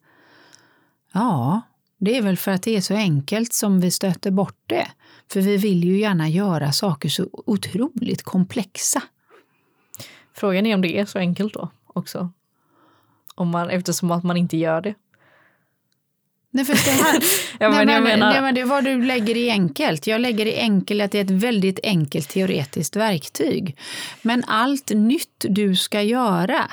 Ja, 1.12 1.60
det 1.98 2.16
är 2.16 2.22
väl 2.22 2.36
för 2.36 2.50
att 2.50 2.62
det 2.62 2.76
är 2.76 2.80
så 2.80 2.94
enkelt 2.94 3.52
som 3.52 3.80
vi 3.80 3.90
stöter 3.90 4.30
bort 4.30 4.62
det. 4.66 4.86
För 5.32 5.40
vi 5.40 5.56
vill 5.56 5.84
ju 5.84 5.98
gärna 5.98 6.28
göra 6.28 6.72
saker 6.72 7.08
så 7.08 7.28
otroligt 7.32 8.22
komplexa. 8.22 9.02
Frågan 10.34 10.66
är 10.66 10.74
om 10.74 10.82
det 10.82 10.98
är 10.98 11.04
så 11.04 11.18
enkelt 11.18 11.54
då 11.54 11.70
också. 11.86 12.32
Om 13.38 13.48
man, 13.48 13.70
eftersom 13.70 14.10
att 14.10 14.24
man 14.24 14.36
inte 14.36 14.56
gör 14.56 14.80
det. 14.80 14.94
Nej, 16.50 16.64
för 16.64 16.72
det, 16.72 17.02
här, 17.02 17.22
ja, 17.60 17.68
men, 17.70 17.86
nej, 17.86 18.00
men, 18.00 18.04
menar... 18.04 18.32
nej, 18.32 18.42
men 18.42 18.54
det 18.54 18.60
är 18.60 18.64
vad 18.64 18.84
du 18.84 19.02
lägger 19.02 19.36
i 19.36 19.50
enkelt. 19.50 20.06
Jag 20.06 20.20
lägger 20.20 20.46
i 20.46 20.58
enkelt 20.58 21.02
att 21.02 21.12
det 21.12 21.18
är 21.18 21.24
ett 21.24 21.30
väldigt 21.30 21.80
enkelt 21.82 22.28
teoretiskt 22.28 22.96
verktyg. 22.96 23.76
Men 24.22 24.44
allt 24.46 24.90
nytt 24.90 25.44
du 25.48 25.76
ska 25.76 26.02
göra 26.02 26.70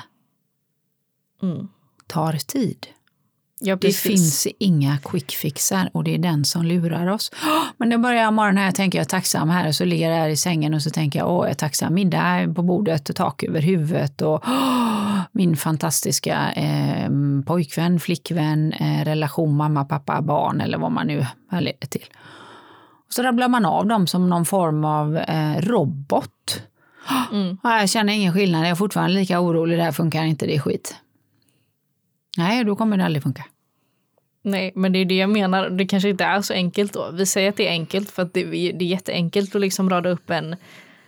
mm. 1.42 1.68
tar 2.08 2.34
tid. 2.34 2.88
Ja, 3.66 3.76
det 3.76 3.96
finns 3.96 4.48
inga 4.60 4.98
quick 4.98 5.32
fixar 5.32 5.90
och 5.94 6.04
det 6.04 6.14
är 6.14 6.18
den 6.18 6.46
som 6.46 6.66
lurar 6.66 7.08
oss. 7.08 7.32
Men 7.78 7.90
då 7.90 7.98
börjar 7.98 8.24
jag 8.24 8.34
morgonen 8.34 8.64
här, 8.64 8.72
tänker 8.72 8.98
jag 8.98 9.10
tacksam 9.10 9.50
här 9.50 9.68
och 9.68 9.76
så 9.76 9.86
ligger 9.86 10.10
jag 10.10 10.18
här 10.18 10.30
i 10.30 10.38
sängen 10.38 10.74
och 10.74 10.82
så 10.82 10.90
tänker 10.90 11.20
jag, 11.20 11.32
åh, 11.32 11.46
jag 11.46 11.50
är 11.50 11.56
tacksam, 11.56 11.94
middag 11.94 12.54
på 12.56 12.62
bordet 12.62 13.10
och 13.10 13.16
tak 13.16 13.44
över 13.44 13.62
huvudet 13.62 14.22
och 14.22 14.44
åh, 14.48 15.20
min 15.32 15.58
fantastiska 15.58 16.52
eh, 16.52 17.10
pojkvän, 17.46 18.00
flickvän, 18.00 18.74
eh, 18.74 19.06
relation, 19.06 19.56
mamma, 19.56 19.86
pappa, 19.86 20.22
barn 20.22 20.62
eller 20.62 20.78
vad 20.78 20.92
man 20.92 21.08
nu 21.08 21.26
leder 21.52 21.88
till. 21.88 22.06
Och 23.08 23.14
så 23.14 23.24
rabblar 23.24 23.48
man 23.48 23.66
av 23.66 23.88
dem 23.88 24.08
som 24.08 24.30
någon 24.30 24.46
form 24.46 24.86
av 24.86 25.18
eh, 25.18 25.62
robot. 25.62 26.62
Mm. 27.32 27.58
Jag 27.64 27.90
känner 27.90 28.14
ingen 28.14 28.34
skillnad, 28.34 28.62
jag 28.62 28.70
är 28.70 28.76
fortfarande 28.76 29.16
lika 29.16 29.40
orolig, 29.40 29.78
det 29.78 29.84
här 29.84 29.92
funkar 29.92 30.24
inte, 30.24 30.46
det 30.46 30.56
är 30.56 30.60
skit. 30.60 30.96
Nej, 32.38 32.64
då 32.64 32.76
kommer 32.76 32.98
det 32.98 33.06
aldrig 33.06 33.24
funka. 33.24 33.44
Nej, 34.46 34.72
men 34.76 34.94
det 34.94 35.00
är 35.00 35.06
det 35.06 35.16
jag 35.16 35.30
menar. 35.30 35.70
Det 35.70 35.86
kanske 35.86 36.10
inte 36.10 36.24
är 36.24 36.42
så 36.42 36.54
enkelt 36.54 36.94
då. 36.94 37.12
Vi 37.12 37.26
säger 37.26 37.50
att 37.50 37.56
det 37.56 37.68
är 37.68 37.72
enkelt 37.72 38.12
för 38.12 38.22
att 38.22 38.34
det, 38.34 38.42
är 38.42 38.84
jätteenkelt 38.84 39.56
att 39.56 39.62
liksom 39.62 39.90
rada 39.90 40.10
upp 40.10 40.30
en 40.30 40.56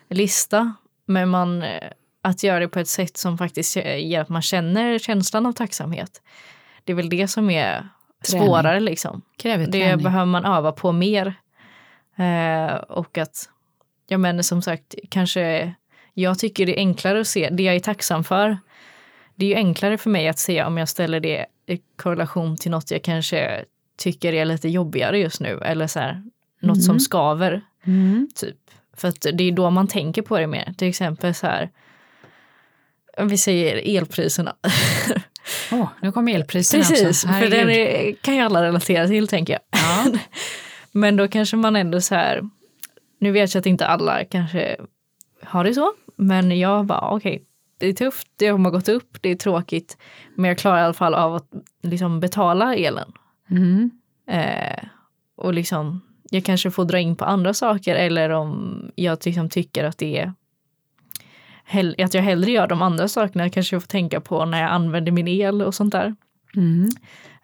lista. 0.10 0.74
Men 1.06 1.30
man, 1.30 1.64
eh, 1.64 1.90
att 2.22 2.44
göra 2.44 2.60
det 2.60 2.68
på 2.68 2.80
ett 2.80 2.88
sätt 2.88 3.18
som 3.18 3.38
faktiskt 3.38 3.76
gör 3.76 4.22
att 4.22 4.30
man 4.30 4.42
känner 4.42 5.00
känslan 5.00 5.46
av 5.46 5.52
tacksamhet. 5.52 6.22
Det 6.84 6.92
är 6.92 6.96
väl 6.96 7.10
det 7.10 7.28
som 7.28 7.50
är 7.50 7.90
träning. 8.28 8.48
svårare 8.48 8.80
liksom. 8.80 9.22
Kräver 9.38 9.68
det 9.68 9.98
behöver 9.98 10.26
man 10.26 10.46
öva 10.46 10.72
på 10.72 10.92
mer. 10.92 11.34
Eh, 12.18 12.76
och 12.76 13.18
att, 13.18 13.50
ja 14.08 14.18
men 14.18 14.44
som 14.44 14.62
sagt, 14.62 14.96
kanske 15.10 15.74
jag 16.14 16.40
tycker 16.40 16.66
det 16.66 16.76
är 16.76 16.80
enklare 16.80 17.20
att 17.20 17.28
se 17.28 17.50
det 17.50 17.64
jag 17.64 17.76
är 17.76 17.80
tacksam 17.80 18.24
för 18.24 18.58
det 19.36 19.46
är 19.46 19.50
ju 19.50 19.56
enklare 19.56 19.98
för 19.98 20.10
mig 20.10 20.28
att 20.28 20.40
se 20.40 20.64
om 20.64 20.78
jag 20.78 20.90
ställer 20.90 21.20
det 21.20 21.46
i 21.68 21.82
korrelation 21.96 22.58
till 22.58 22.72
något 22.72 22.92
jag 22.92 23.04
kanske 23.04 23.66
tycker 23.98 24.34
är 24.34 24.46
lite 24.46 24.70
jobbigare 24.70 25.20
just 25.20 25.40
nu 25.40 25.60
eller 25.66 25.88
så 25.88 26.00
här, 26.00 26.24
något 26.62 26.76
mm. 26.76 26.82
som 26.82 27.00
skaver. 27.00 27.62
Mm. 27.86 28.28
Typ. 28.36 28.58
För 28.98 29.08
att 29.08 29.26
det 29.34 29.44
är 29.44 29.52
då 29.52 29.70
man 29.70 29.88
tänker 29.88 30.22
på 30.22 30.40
det 30.40 30.48
mer. 30.48 30.74
Till 30.78 30.88
exempel 30.88 31.34
så 31.34 31.48
här, 31.48 31.70
om 33.18 33.28
vi 33.28 33.38
säger 33.38 33.98
elpriserna. 33.98 34.56
oh, 35.72 35.88
nu 36.02 36.12
kom 36.12 36.28
elpriserna 36.28 36.84
Precis, 36.84 37.24
också. 37.24 37.28
för 37.28 37.50
den 37.50 37.70
är, 37.70 38.14
kan 38.14 38.36
ju 38.36 38.42
alla 38.42 38.64
relatera 38.64 39.08
till 39.08 39.28
tänker 39.28 39.54
jag. 39.54 39.62
Ja. 39.72 40.20
Men 40.92 41.16
då 41.16 41.28
kanske 41.28 41.58
man 41.58 41.76
ändå 41.76 42.02
så 42.02 42.16
här, 42.16 42.42
nu 43.20 43.32
vet 43.32 43.54
jag 43.54 43.60
att 43.60 43.66
inte 43.66 43.88
alla 43.88 44.26
kanske 44.26 44.78
har 45.44 45.64
det 45.64 45.74
så, 45.74 45.94
men 46.16 46.60
jag 46.60 46.86
bara 46.86 47.10
okej, 47.10 47.36
okay, 47.36 47.47
det 47.78 47.88
är 47.88 47.94
tufft, 47.94 48.28
det 48.36 48.48
har 48.48 48.72
gått 48.72 48.90
upp, 48.90 49.18
det 49.22 49.30
är 49.30 49.36
tråkigt. 49.36 49.98
Men 50.36 50.48
jag 50.48 50.58
klarar 50.58 50.80
i 50.80 50.84
alla 50.84 50.94
fall 50.94 51.14
av 51.14 51.36
att 51.36 51.50
liksom 51.84 52.20
betala 52.20 52.76
elen. 52.76 53.12
Mm. 53.50 53.92
Eh, 54.28 54.84
och 55.38 55.54
liksom, 55.54 56.02
jag 56.30 56.46
kanske 56.46 56.72
får 56.72 56.86
dra 56.86 57.00
in 57.00 57.16
på 57.16 57.26
andra 57.26 57.54
saker 57.54 57.96
eller 57.96 58.30
om 58.30 58.82
jag 58.96 59.26
liksom 59.26 59.50
tycker 59.50 59.84
att 59.84 59.98
det 59.98 60.18
är 60.20 60.34
att 61.98 62.14
jag 62.14 62.22
hellre 62.22 62.52
gör 62.52 62.68
de 62.68 62.82
andra 62.82 63.08
sakerna 63.08 63.50
kanske 63.50 63.76
jag 63.76 63.84
får 63.84 63.88
tänka 63.88 64.22
på 64.22 64.46
när 64.46 64.62
jag 64.62 64.72
använder 64.72 65.12
min 65.12 65.28
el 65.28 65.62
och 65.62 65.76
sånt 65.76 65.92
där. 65.92 66.16
Mm. 66.56 66.90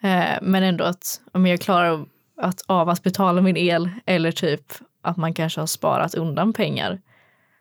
Eh, 0.01 0.37
men 0.41 0.63
ändå 0.63 0.83
att 0.83 1.21
om 1.31 1.45
jag 1.45 1.61
klarar 1.61 2.05
att, 2.37 2.61
av 2.67 2.89
att 2.89 3.03
betala 3.03 3.41
min 3.41 3.57
el 3.57 3.89
eller 4.05 4.31
typ 4.31 4.61
att 5.01 5.17
man 5.17 5.33
kanske 5.33 5.59
har 5.59 5.67
sparat 5.67 6.15
undan 6.15 6.53
pengar 6.53 7.01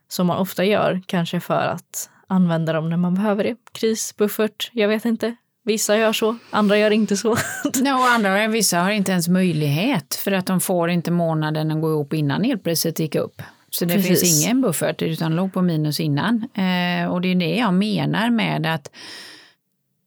som 0.08 0.26
man 0.26 0.38
ofta 0.38 0.64
gör, 0.64 1.02
kanske 1.06 1.40
för 1.40 1.66
att 1.66 2.10
använda 2.32 2.72
dem 2.72 2.90
när 2.90 2.96
man 2.96 3.14
behöver 3.14 3.44
det. 3.44 3.56
Krisbuffert, 3.72 4.70
jag 4.72 4.88
vet 4.88 5.04
inte. 5.04 5.36
Vissa 5.64 5.96
gör 5.96 6.12
så, 6.12 6.36
andra 6.50 6.78
gör 6.78 6.90
inte 6.90 7.16
så. 7.16 7.36
Ja, 7.84 7.98
och 7.98 8.08
andra, 8.08 8.48
vissa 8.48 8.78
har 8.78 8.90
inte 8.90 9.12
ens 9.12 9.28
möjlighet 9.28 10.14
för 10.14 10.32
att 10.32 10.46
de 10.46 10.60
får 10.60 10.90
inte 10.90 11.10
månaden 11.10 11.70
att 11.70 11.80
gå 11.80 11.90
ihop 11.90 12.14
innan 12.14 12.44
elpriset 12.44 12.98
gick 12.98 13.14
upp. 13.14 13.42
Så 13.70 13.84
det 13.84 13.94
Precis. 13.94 14.20
finns 14.20 14.44
ingen 14.44 14.60
buffert 14.60 15.02
utan 15.02 15.36
låg 15.36 15.52
på 15.52 15.62
minus 15.62 16.00
innan. 16.00 16.34
Eh, 16.54 17.12
och 17.12 17.20
det 17.20 17.28
är 17.28 17.34
det 17.34 17.56
jag 17.56 17.74
menar 17.74 18.30
med 18.30 18.66
att 18.66 18.90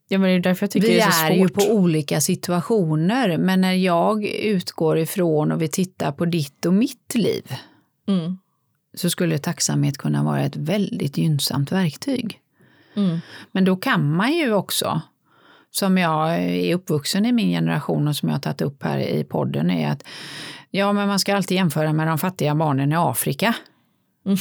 Ja, 0.08 0.18
men 0.18 0.30
det 0.30 0.36
är 0.36 0.40
därför 0.40 0.64
jag 0.64 0.72
tycker 0.72 0.88
vi 0.88 0.94
det 0.94 1.02
är 1.02 1.12
så 1.12 1.26
är 1.26 1.32
ju 1.32 1.50
på 1.50 1.62
olika 1.62 2.22
situationer. 2.22 3.38
Men 3.38 3.62
när 3.62 3.74
jag 3.74 4.26
utgår 4.26 4.98
ifrån 4.98 5.52
och 5.52 5.62
vi 5.62 5.68
tittar 5.68 6.12
på 6.12 6.26
ditt 6.26 6.66
och 6.66 6.74
mitt 6.74 7.16
liv 7.16 7.44
Mm. 8.08 8.38
Så 8.96 9.10
skulle 9.10 9.38
tacksamhet 9.38 9.98
kunna 9.98 10.24
vara 10.24 10.42
ett 10.42 10.56
väldigt 10.56 11.18
gynnsamt 11.18 11.72
verktyg. 11.72 12.40
Mm. 12.96 13.20
Men 13.52 13.66
då 13.66 13.76
kan 13.76 14.16
man 14.16 14.34
ju 14.34 14.54
också, 14.54 15.02
som 15.72 15.98
jag 15.98 16.34
är 16.40 16.76
uppvuxen 16.76 17.26
i 17.26 17.32
min 17.32 17.50
generation 17.50 18.08
och 18.08 18.16
som 18.16 18.30
jag 18.30 18.36
har 18.36 18.42
tagit 18.42 18.62
upp 18.62 18.84
här 18.84 19.00
i 19.00 19.24
podden, 19.24 19.72
är 19.72 19.92
att 19.92 20.04
ja, 20.70 20.94
men 20.94 21.08
man 21.08 21.20
ska 21.20 21.36
alltid 21.36 21.56
jämföra 21.56 21.94
med 21.94 22.08
de 22.08 22.18
fattiga 22.18 22.56
barnen 22.56 22.92
i 22.92 22.96
Afrika. 22.96 23.56
Mm. 24.26 24.38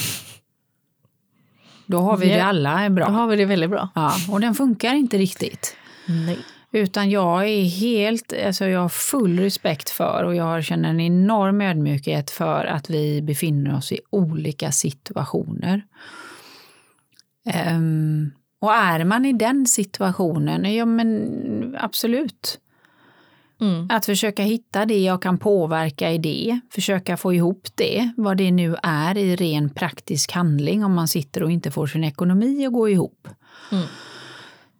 Då 1.85 1.99
har 1.99 2.17
vi 2.17 2.27
det 2.27 2.43
alla 2.43 2.89
Då 2.89 2.95
bra. 2.95 3.05
har 3.05 3.27
vi 3.27 3.35
det 3.35 3.45
väldigt 3.45 3.69
bra. 3.69 3.89
Ja, 3.95 4.13
och 4.29 4.41
den 4.41 4.55
funkar 4.55 4.93
inte 4.93 5.17
riktigt. 5.17 5.75
Nej. 6.05 6.39
Utan 6.75 7.09
jag 7.09 7.47
är 7.49 7.63
helt, 7.63 8.33
alltså 8.45 8.65
jag 8.65 8.79
har 8.79 8.89
full 8.89 9.39
respekt 9.39 9.89
för 9.89 10.23
och 10.23 10.35
jag 10.35 10.63
känner 10.63 10.89
en 10.89 10.99
enorm 10.99 11.61
ödmjukhet 11.61 12.31
för 12.31 12.65
att 12.65 12.89
vi 12.89 13.21
befinner 13.21 13.77
oss 13.77 13.91
i 13.91 13.99
olika 14.09 14.71
situationer. 14.71 15.81
Ehm, 17.45 18.31
och 18.61 18.73
är 18.73 19.03
man 19.03 19.25
i 19.25 19.33
den 19.33 19.65
situationen, 19.65 20.75
ja 20.75 20.85
men 20.85 21.75
absolut. 21.79 22.59
Mm. 23.61 23.87
Att 23.89 24.05
försöka 24.05 24.43
hitta 24.43 24.85
det 24.85 24.99
jag 24.99 25.21
kan 25.21 25.37
påverka 25.37 26.11
i 26.11 26.17
det, 26.17 26.59
försöka 26.69 27.17
få 27.17 27.33
ihop 27.33 27.67
det, 27.75 28.09
vad 28.17 28.37
det 28.37 28.51
nu 28.51 28.75
är 28.83 29.17
i 29.17 29.35
ren 29.35 29.69
praktisk 29.69 30.31
handling 30.31 30.85
om 30.85 30.93
man 30.93 31.07
sitter 31.07 31.43
och 31.43 31.51
inte 31.51 31.71
får 31.71 31.87
sin 31.87 32.03
ekonomi 32.03 32.65
att 32.65 32.73
gå 32.73 32.89
ihop. 32.89 33.27
Mm. 33.71 33.85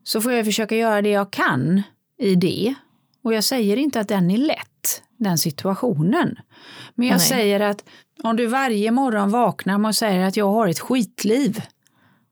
Så 0.08 0.22
får 0.22 0.32
jag 0.32 0.46
försöka 0.46 0.76
göra 0.76 1.02
det 1.02 1.10
jag 1.10 1.32
kan 1.32 1.82
i 2.18 2.36
det. 2.36 2.76
Och 3.24 3.34
jag 3.34 3.44
säger 3.44 3.78
inte 3.78 4.00
att 4.00 4.08
den 4.08 4.32
är 4.32 4.38
lätt, 4.38 5.04
den 5.18 5.38
situationen. 5.38 6.36
Men 6.96 7.08
jag 7.08 7.18
Nej. 7.18 7.28
säger 7.28 7.60
att 7.60 7.84
om 8.24 8.36
du 8.36 8.48
varje 8.48 8.92
morgon 8.92 9.30
vaknar 9.32 9.86
och 9.88 9.96
säger 9.96 10.26
att 10.28 10.38
jag 10.38 10.52
har 10.52 10.68
ett 10.68 10.80
skitliv 10.80 11.62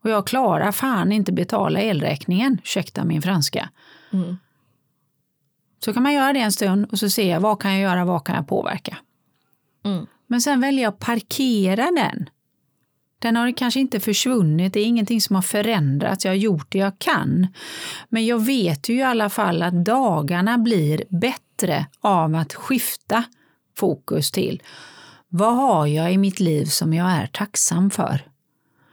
och 0.03 0.09
jag 0.09 0.27
klarar 0.27 0.71
fan 0.71 1.11
inte 1.11 1.31
betala 1.31 1.79
elräkningen, 1.81 2.57
ursäkta 2.63 3.05
min 3.05 3.21
franska, 3.21 3.69
Mm. 4.13 4.37
så 5.85 5.93
kan 5.93 6.03
man 6.03 6.13
göra 6.13 6.33
det 6.33 6.39
en 6.39 6.51
stund 6.51 6.85
och 6.91 6.99
så 6.99 7.09
ser 7.09 7.29
jag 7.31 7.39
vad 7.39 7.59
kan 7.61 7.71
jag 7.71 7.81
göra, 7.81 8.05
vad 8.05 8.25
kan 8.25 8.35
jag 8.35 8.47
påverka. 8.47 8.97
Mm. 9.85 10.05
Men 10.27 10.41
sen 10.41 10.61
väljer 10.61 10.83
jag 10.83 10.93
att 10.93 10.99
parkera 10.99 11.91
den. 11.91 12.29
Den 13.23 13.35
har 13.35 13.51
kanske 13.51 13.79
inte 13.79 13.99
försvunnit, 13.99 14.73
det 14.73 14.79
är 14.79 14.85
ingenting 14.85 15.21
som 15.21 15.35
har 15.35 15.41
förändrats, 15.41 16.25
jag 16.25 16.31
har 16.31 16.35
gjort 16.37 16.71
det 16.71 16.77
jag 16.77 16.99
kan. 16.99 17.47
Men 18.09 18.25
jag 18.25 18.45
vet 18.45 18.89
ju 18.89 18.95
i 18.95 19.03
alla 19.03 19.29
fall 19.29 19.61
att 19.61 19.85
dagarna 19.85 20.57
blir 20.57 21.03
bättre 21.09 21.85
av 22.01 22.35
att 22.35 22.53
skifta 22.53 23.23
fokus 23.77 24.31
till 24.31 24.61
vad 25.27 25.55
har 25.55 25.87
jag 25.87 26.13
i 26.13 26.17
mitt 26.17 26.39
liv 26.39 26.65
som 26.65 26.93
jag 26.93 27.11
är 27.11 27.27
tacksam 27.27 27.89
för? 27.89 28.27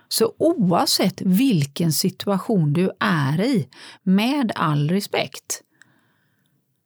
Så 0.09 0.35
oavsett 0.38 1.20
vilken 1.20 1.92
situation 1.92 2.72
du 2.72 2.90
är 3.00 3.40
i, 3.40 3.68
med 4.02 4.52
all 4.55 4.88
respekt, 4.88 5.62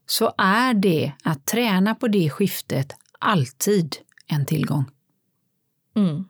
så 0.07 0.33
är 0.38 0.75
det 0.75 1.12
att 1.23 1.47
träna 1.47 1.95
på 1.95 2.09
det 2.09 2.31
skiftet 2.31 2.92
alltid 3.19 3.97
en 4.27 4.47
tillgång. 4.47 4.85
Mm. 5.97 6.25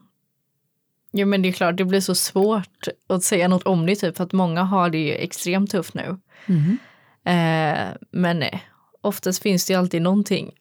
Jo 1.16 1.26
men 1.26 1.42
det 1.42 1.48
är 1.48 1.52
klart, 1.52 1.76
det 1.76 1.84
blir 1.84 2.00
så 2.00 2.14
svårt 2.14 2.88
att 3.06 3.22
säga 3.22 3.48
något 3.48 3.62
om 3.62 3.86
det 3.86 3.96
typ 3.96 4.16
för 4.16 4.24
att 4.24 4.32
många 4.32 4.62
har 4.62 4.90
det 4.90 4.98
ju 4.98 5.14
extremt 5.14 5.70
tufft 5.70 5.94
nu. 5.94 6.18
Mhm. 6.46 6.78
Eh, 7.24 7.88
men 8.10 8.42
eh, 8.42 8.60
oftast 9.00 9.42
finns 9.42 9.66
det 9.66 9.72
ju 9.72 9.78
alltid 9.78 10.02
någonting 10.02 10.52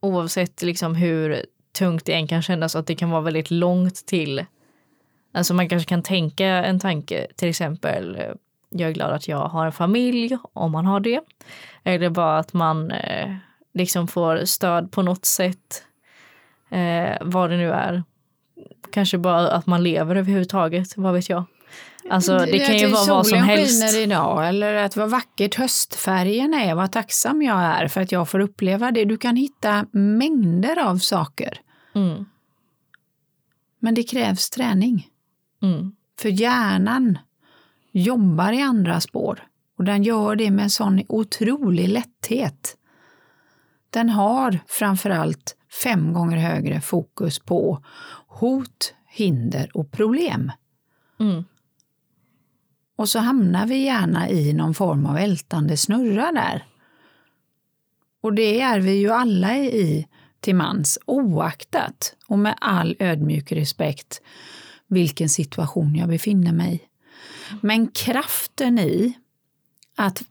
oavsett 0.00 0.62
liksom 0.62 0.94
hur 0.94 1.46
tungt 1.78 2.04
det 2.04 2.12
än 2.12 2.26
kan 2.26 2.42
kännas 2.42 2.76
att 2.76 2.86
det 2.86 2.94
kan 2.94 3.10
vara 3.10 3.20
väldigt 3.20 3.50
långt 3.50 4.06
till. 4.06 4.44
Alltså 5.34 5.54
man 5.54 5.68
kanske 5.68 5.88
kan 5.88 6.02
tänka 6.02 6.46
en 6.46 6.80
tanke 6.80 7.26
till 7.36 7.48
exempel 7.48 8.16
eh, 8.16 8.32
jag 8.70 8.90
är 8.90 8.94
glad 8.94 9.12
att 9.12 9.28
jag 9.28 9.48
har 9.48 9.66
en 9.66 9.72
familj 9.72 10.38
om 10.52 10.72
man 10.72 10.86
har 10.86 11.00
det. 11.00 11.20
Eller 11.84 12.10
bara 12.10 12.38
att 12.38 12.52
man 12.52 12.90
eh, 12.90 13.34
liksom 13.74 14.08
får 14.08 14.44
stöd 14.44 14.92
på 14.92 15.02
något 15.02 15.24
sätt. 15.24 15.84
Eh, 16.70 17.16
vad 17.20 17.50
det 17.50 17.56
nu 17.56 17.70
är. 17.70 18.02
Kanske 18.92 19.18
bara 19.18 19.50
att 19.50 19.66
man 19.66 19.82
lever 19.82 20.16
överhuvudtaget, 20.16 20.96
vad 20.96 21.14
vet 21.14 21.28
jag. 21.28 21.44
Alltså 22.10 22.38
det 22.38 22.58
kan 22.58 22.76
ju 22.78 22.86
vara 22.86 22.94
vad 22.94 23.06
som 23.06 23.24
solen 23.24 23.44
helst. 23.44 23.82
skiner 23.82 24.02
idag 24.02 24.48
eller 24.48 24.74
att 24.74 24.96
vad 24.96 25.10
vackert 25.10 25.54
höstfärgerna 25.54 26.64
är, 26.64 26.74
vad 26.74 26.92
tacksam 26.92 27.42
jag 27.42 27.60
är 27.60 27.88
för 27.88 28.00
att 28.00 28.12
jag 28.12 28.28
får 28.28 28.40
uppleva 28.40 28.90
det. 28.90 29.04
Du 29.04 29.16
kan 29.16 29.36
hitta 29.36 29.86
mängder 29.92 30.78
av 30.78 30.96
saker. 30.98 31.60
Mm, 31.94 32.24
Men 33.78 33.94
det 33.94 34.02
krävs 34.02 34.50
träning. 34.50 35.06
mm, 35.62 35.92
För 36.20 36.28
hjärnan 36.28 37.18
jobbar 37.92 38.52
i 38.52 38.62
andra 38.62 39.00
spår 39.00 39.42
och 39.78 39.84
den 39.84 40.02
gör 40.02 40.36
det 40.36 40.50
med 40.50 40.62
en 40.62 40.70
sån 40.70 41.02
otrolig 41.08 41.88
lätthet. 41.88 42.76
Den 43.90 44.10
har 44.10 44.58
framförallt 44.68 45.56
fem 45.82 46.12
gånger 46.12 46.36
högre 46.38 46.80
fokus 46.80 47.38
på 47.38 47.84
hot, 48.40 48.94
hinder 49.08 49.70
och 49.74 49.90
problem. 49.90 50.52
mm, 51.20 51.44
Och 52.96 53.08
så 53.08 53.18
hamnar 53.18 53.66
vi 53.66 53.84
gärna 53.84 54.30
i 54.30 54.52
någon 54.52 54.74
form 54.74 55.06
av 55.06 55.16
ältande 55.16 55.76
snurra 55.76 56.32
där. 56.32 56.66
Och 58.22 58.34
det 58.34 58.60
är 58.60 58.80
vi 58.80 58.92
ju 58.92 59.10
alla 59.10 59.56
i 59.58 60.06
till 60.40 60.54
mans, 60.54 60.98
oaktat 61.06 62.16
och 62.26 62.38
med 62.38 62.54
all 62.60 62.96
ödmjuk 62.98 63.52
respekt 63.52 64.20
vilken 64.86 65.28
situation 65.28 65.96
jag 65.96 66.08
befinner 66.08 66.52
mig 66.52 66.74
i. 66.74 66.80
Men 67.60 67.88
kraften 67.88 68.78
i 68.78 69.18
att 69.96 70.22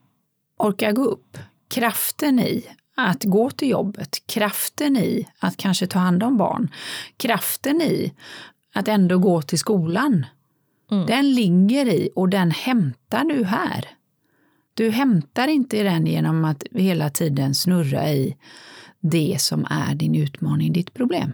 orka 0.58 0.92
gå 0.92 1.06
upp, 1.06 1.38
kraften 1.68 2.40
i 2.40 2.66
att 3.08 3.24
gå 3.24 3.50
till 3.50 3.70
jobbet, 3.70 4.18
kraften 4.26 4.98
i 4.98 5.28
att 5.40 5.58
kanske 5.58 5.88
ta 5.88 6.00
hand 6.00 6.24
om 6.24 6.38
barn, 6.38 6.72
kraften 7.18 7.82
i 7.82 8.14
att 8.74 8.88
ändå 8.88 9.18
gå 9.18 9.42
till 9.42 9.60
skolan, 9.60 10.26
Mm. 10.92 11.06
den 11.06 11.34
ligger 11.34 11.86
i 11.86 12.10
och 12.16 12.30
den 12.30 12.52
hämtar 12.52 13.24
du 13.24 13.44
här. 13.44 13.86
Du 14.74 14.90
hämtar 14.90 15.48
inte 15.48 15.84
den 15.84 16.08
genom 16.08 16.46
att 16.46 16.64
hela 16.72 17.10
tiden 17.10 17.56
snurra 17.56 18.10
i 18.12 18.38
det 19.00 19.38
som 19.40 19.66
är 19.70 19.96
din 19.96 20.16
utmaning, 20.16 20.74
ditt 20.74 20.94
problem. 20.94 21.32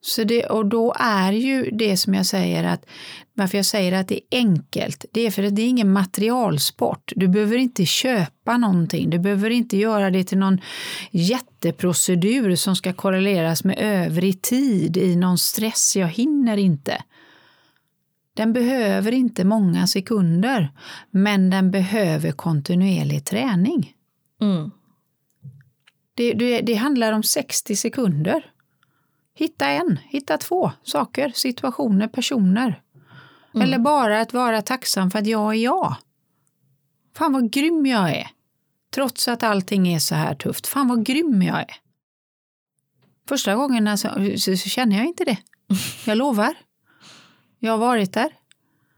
Så 0.00 0.24
det, 0.24 0.44
och 0.44 0.66
då 0.66 0.94
är 0.98 1.32
ju 1.32 1.70
det 1.70 1.96
som 1.96 2.14
jag 2.14 2.26
säger 2.26 2.64
att 2.64 2.86
varför 3.34 3.58
jag 3.58 3.66
säger 3.66 3.92
att 3.92 4.08
det 4.08 4.14
är 4.14 4.38
enkelt, 4.38 5.04
det 5.12 5.26
är 5.26 5.30
för 5.30 5.42
att 5.42 5.56
det 5.56 5.62
är 5.62 5.68
ingen 5.68 5.92
materialsport. 5.92 7.12
Du 7.16 7.28
behöver 7.28 7.56
inte 7.56 7.86
köpa 7.86 8.56
någonting, 8.56 9.10
du 9.10 9.18
behöver 9.18 9.50
inte 9.50 9.76
göra 9.76 10.10
det 10.10 10.24
till 10.24 10.38
någon 10.38 10.60
jätteprocedur 11.10 12.56
som 12.56 12.76
ska 12.76 12.92
korreleras 12.92 13.64
med 13.64 13.76
övrig 13.78 14.42
tid 14.42 14.96
i 14.96 15.16
någon 15.16 15.38
stress, 15.38 15.96
jag 15.96 16.08
hinner 16.08 16.56
inte. 16.56 17.02
Den 18.34 18.52
behöver 18.52 19.12
inte 19.12 19.44
många 19.44 19.86
sekunder, 19.86 20.72
men 21.10 21.50
den 21.50 21.70
behöver 21.70 22.32
kontinuerlig 22.32 23.24
träning. 23.24 23.92
mm, 24.40 24.70
Det, 26.14 26.32
det, 26.32 26.60
det 26.60 26.74
handlar 26.74 27.12
om 27.12 27.22
60 27.22 27.76
sekunder. 27.76 28.44
Hitta 29.38 29.66
en, 29.66 29.98
hitta 30.04 30.38
två 30.38 30.72
saker, 30.82 31.32
situationer, 31.34 32.08
personer. 32.08 32.82
Mm. 33.54 33.66
Eller 33.66 33.78
bara 33.78 34.20
att 34.20 34.32
vara 34.32 34.62
tacksam 34.62 35.10
för 35.10 35.18
att 35.18 35.26
jag 35.26 35.54
är 35.54 35.58
jag. 35.58 35.96
Fan 37.16 37.32
vad 37.32 37.52
grym 37.52 37.86
jag 37.86 38.10
är. 38.10 38.30
Trots 38.94 39.28
att 39.28 39.42
allting 39.42 39.88
är 39.88 39.98
så 39.98 40.14
här 40.14 40.34
tufft. 40.34 40.66
Fan 40.66 40.88
vad 40.88 41.04
grym 41.04 41.42
jag 41.42 41.60
är. 41.60 41.76
Första 43.28 43.54
gången 43.54 43.88
alltså, 43.88 44.08
så, 44.38 44.56
så 44.56 44.68
känner 44.68 44.96
jag 44.96 45.06
inte 45.06 45.24
det. 45.24 45.38
Jag 46.06 46.18
lovar. 46.18 46.54
Jag 47.58 47.72
har 47.72 47.78
varit 47.78 48.12
där. 48.12 48.32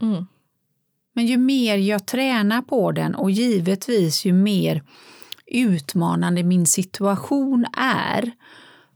mm, 0.03 0.27
Men 1.15 1.27
ju 1.27 1.37
mer 1.37 1.77
jag 1.77 2.07
tränar 2.07 2.63
på 2.63 2.93
den 2.93 3.15
och 3.15 3.31
givetvis 3.31 4.25
ju 4.25 4.33
mer 4.33 4.83
utmanande 5.47 6.43
min 6.43 6.67
situation 6.67 7.67
är 7.77 8.33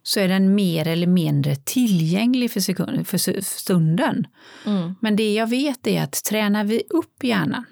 så 0.06 0.20
är 0.20 0.28
den 0.28 0.54
mer 0.54 0.88
eller 0.88 1.06
mindre 1.06 1.56
tillgänglig 1.56 2.50
för, 2.50 2.60
sekund, 2.60 3.06
för 3.06 3.40
stunden. 3.40 4.26
mm, 4.66 4.94
Men 5.00 5.16
det 5.16 5.34
jag 5.34 5.46
vet 5.46 5.86
är 5.86 6.02
att 6.02 6.24
tränar 6.24 6.64
vi 6.64 6.82
upp 6.90 7.24
hjärnan, 7.24 7.64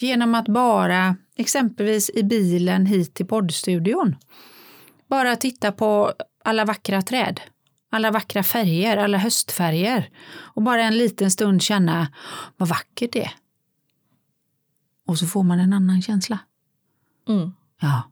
Genom 0.00 0.34
att 0.34 0.48
bara, 0.48 1.16
exempelvis 1.36 2.10
i 2.14 2.22
bilen 2.22 2.86
hit 2.86 3.14
till 3.14 3.26
poddstudion, 3.26 4.16
bara 5.08 5.36
titta 5.36 5.72
på 5.72 6.12
alla 6.44 6.64
vackra 6.64 7.02
träd, 7.02 7.40
alla 7.90 8.10
vackra 8.10 8.42
färger, 8.42 8.96
alla 8.96 9.18
höstfärger 9.18 10.10
och 10.36 10.62
bara 10.62 10.82
en 10.82 10.98
liten 10.98 11.30
stund 11.30 11.62
känna 11.62 12.08
vad 12.56 12.68
vackert 12.68 13.12
det 13.12 13.24
är. 13.24 13.32
Och 15.06 15.18
så 15.18 15.26
får 15.26 15.42
man 15.42 15.60
en 15.60 15.72
annan 15.72 16.02
känsla. 16.02 16.38
Mm. 17.28 17.52
Ja. 17.80 18.02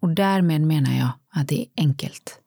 Och 0.00 0.08
därmed 0.08 0.60
menar 0.60 0.98
jag 0.98 1.10
att 1.30 1.48
det 1.48 1.60
är 1.60 1.66
enkelt. 1.76 2.40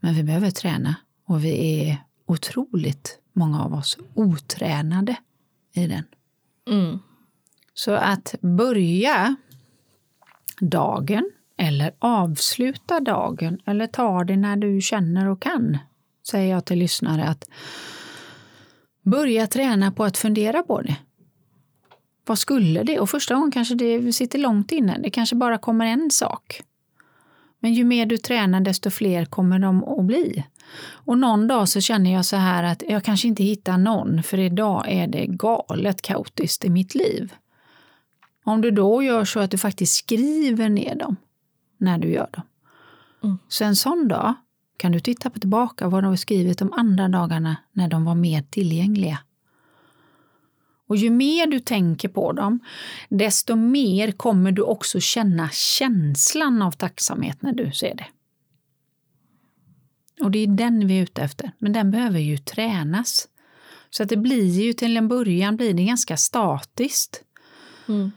Men 0.00 0.14
vi 0.14 0.22
behöver 0.22 0.50
träna 0.50 0.94
och 1.26 1.44
vi 1.44 1.84
är 1.88 2.04
otroligt 2.26 3.18
många 3.32 3.64
av 3.64 3.74
oss 3.74 3.98
otränade 4.14 5.16
i 5.72 5.86
den. 5.86 6.04
Mm. 6.70 6.98
Så 7.74 7.92
att 7.92 8.34
börja 8.40 9.36
dagen 10.60 11.30
eller 11.56 11.92
avsluta 11.98 13.00
dagen 13.00 13.60
eller 13.66 13.86
ta 13.86 14.24
det 14.24 14.36
när 14.36 14.56
du 14.56 14.80
känner 14.80 15.28
och 15.28 15.42
kan, 15.42 15.78
säger 16.30 16.50
jag 16.54 16.64
till 16.64 16.78
lyssnare 16.78 17.24
att 17.24 17.48
börja 19.02 19.46
träna 19.46 19.92
på 19.92 20.04
att 20.04 20.16
fundera 20.16 20.62
på 20.62 20.82
det. 20.82 20.96
Vad 22.30 22.38
skulle 22.38 22.82
det? 22.82 23.00
Och 23.00 23.10
första 23.10 23.34
gången 23.34 23.50
kanske 23.50 23.74
det 23.74 24.12
sitter 24.12 24.38
långt 24.38 24.72
inne. 24.72 24.98
Det 25.02 25.10
kanske 25.10 25.36
bara 25.36 25.58
kommer 25.58 25.86
en 25.86 26.10
sak. 26.10 26.62
Men 27.60 27.74
ju 27.74 27.84
mer 27.84 28.06
du 28.06 28.18
tränar 28.18 28.60
desto 28.60 28.90
fler 28.90 29.24
kommer 29.24 29.58
de 29.58 29.84
att 29.84 30.04
bli. 30.04 30.44
Och 30.82 31.18
någon 31.18 31.48
dag 31.48 31.68
så 31.68 31.80
känner 31.80 32.12
jag 32.12 32.24
så 32.24 32.36
här 32.36 32.62
att 32.62 32.82
jag 32.88 33.04
kanske 33.04 33.28
inte 33.28 33.42
hittar 33.42 33.78
någon 33.78 34.22
för 34.22 34.38
idag 34.38 34.84
är 34.88 35.06
det 35.06 35.26
galet 35.26 36.02
kaotiskt 36.02 36.64
i 36.64 36.70
mitt 36.70 36.94
liv. 36.94 37.34
Om 38.44 38.60
du 38.60 38.70
då 38.70 39.02
gör 39.02 39.24
så 39.24 39.40
att 39.40 39.50
du 39.50 39.58
faktiskt 39.58 39.94
skriver 39.94 40.68
ner 40.68 40.94
dem 40.94 41.16
när 41.78 41.98
du 41.98 42.08
gör 42.08 42.28
dem. 42.32 42.42
Mm. 43.22 43.38
Så 43.48 43.64
en 43.64 43.76
sån 43.76 44.08
dag 44.08 44.34
kan 44.76 44.92
du 44.92 45.00
titta 45.00 45.30
på 45.30 45.38
tillbaka 45.38 45.88
vad 45.88 46.04
du 46.04 46.08
har 46.08 46.16
skrivit 46.16 46.58
de 46.58 46.72
andra 46.72 47.08
dagarna 47.08 47.56
när 47.72 47.88
de 47.88 48.04
var 48.04 48.14
mer 48.14 48.42
tillgängliga. 48.42 49.18
Och 50.90 50.96
ju 50.96 51.10
mer 51.10 51.46
du 51.46 51.60
tänker 51.60 52.08
på 52.08 52.32
dem, 52.32 52.60
desto 53.08 53.56
mer 53.56 54.12
kommer 54.12 54.52
du 54.52 54.62
också 54.62 55.00
känna 55.00 55.48
känslan 55.50 56.62
av 56.62 56.72
tacksamhet 56.72 57.42
när 57.42 57.52
du 57.52 57.72
ser 57.72 57.94
det. 57.94 58.06
Och 60.24 60.30
det 60.30 60.38
är 60.38 60.46
den 60.46 60.86
vi 60.86 60.98
är 60.98 61.02
ute 61.02 61.22
efter, 61.22 61.52
men 61.58 61.72
den 61.72 61.90
behöver 61.90 62.18
ju 62.18 62.38
tränas. 62.38 63.28
Så 63.90 64.02
att 64.02 64.08
det 64.08 64.16
blir 64.16 64.60
ju 64.60 64.72
till 64.72 64.96
en 64.96 65.08
början 65.08 65.56
blir 65.56 65.74
det 65.74 65.84
ganska 65.84 66.16
statiskt. 66.16 67.22
Mm. 67.88 68.10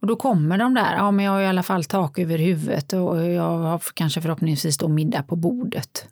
Och 0.00 0.06
då 0.06 0.16
kommer 0.16 0.58
de 0.58 0.74
där, 0.74 0.96
ja 0.96 1.10
men 1.10 1.24
jag 1.24 1.32
har 1.32 1.40
i 1.40 1.46
alla 1.46 1.62
fall 1.62 1.84
tak 1.84 2.18
över 2.18 2.38
huvudet 2.38 2.92
och 2.92 3.24
jag 3.24 3.58
har 3.58 3.82
kanske 3.94 4.22
förhoppningsvis 4.22 4.78
då 4.78 4.88
middag 4.88 5.22
på 5.22 5.36
bordet. 5.36 6.06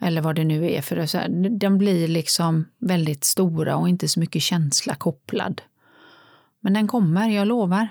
Eller 0.00 0.20
vad 0.20 0.36
det 0.36 0.44
nu 0.44 0.70
är, 0.70 0.82
för 0.82 0.96
det 0.96 1.06
så 1.06 1.18
här, 1.18 1.48
de 1.58 1.78
blir 1.78 2.08
liksom 2.08 2.64
väldigt 2.78 3.24
stora 3.24 3.76
och 3.76 3.88
inte 3.88 4.08
så 4.08 4.20
mycket 4.20 4.42
känsla 4.42 4.94
kopplad. 4.94 5.62
Men 6.60 6.72
den 6.72 6.88
kommer, 6.88 7.28
jag 7.28 7.48
lovar. 7.48 7.88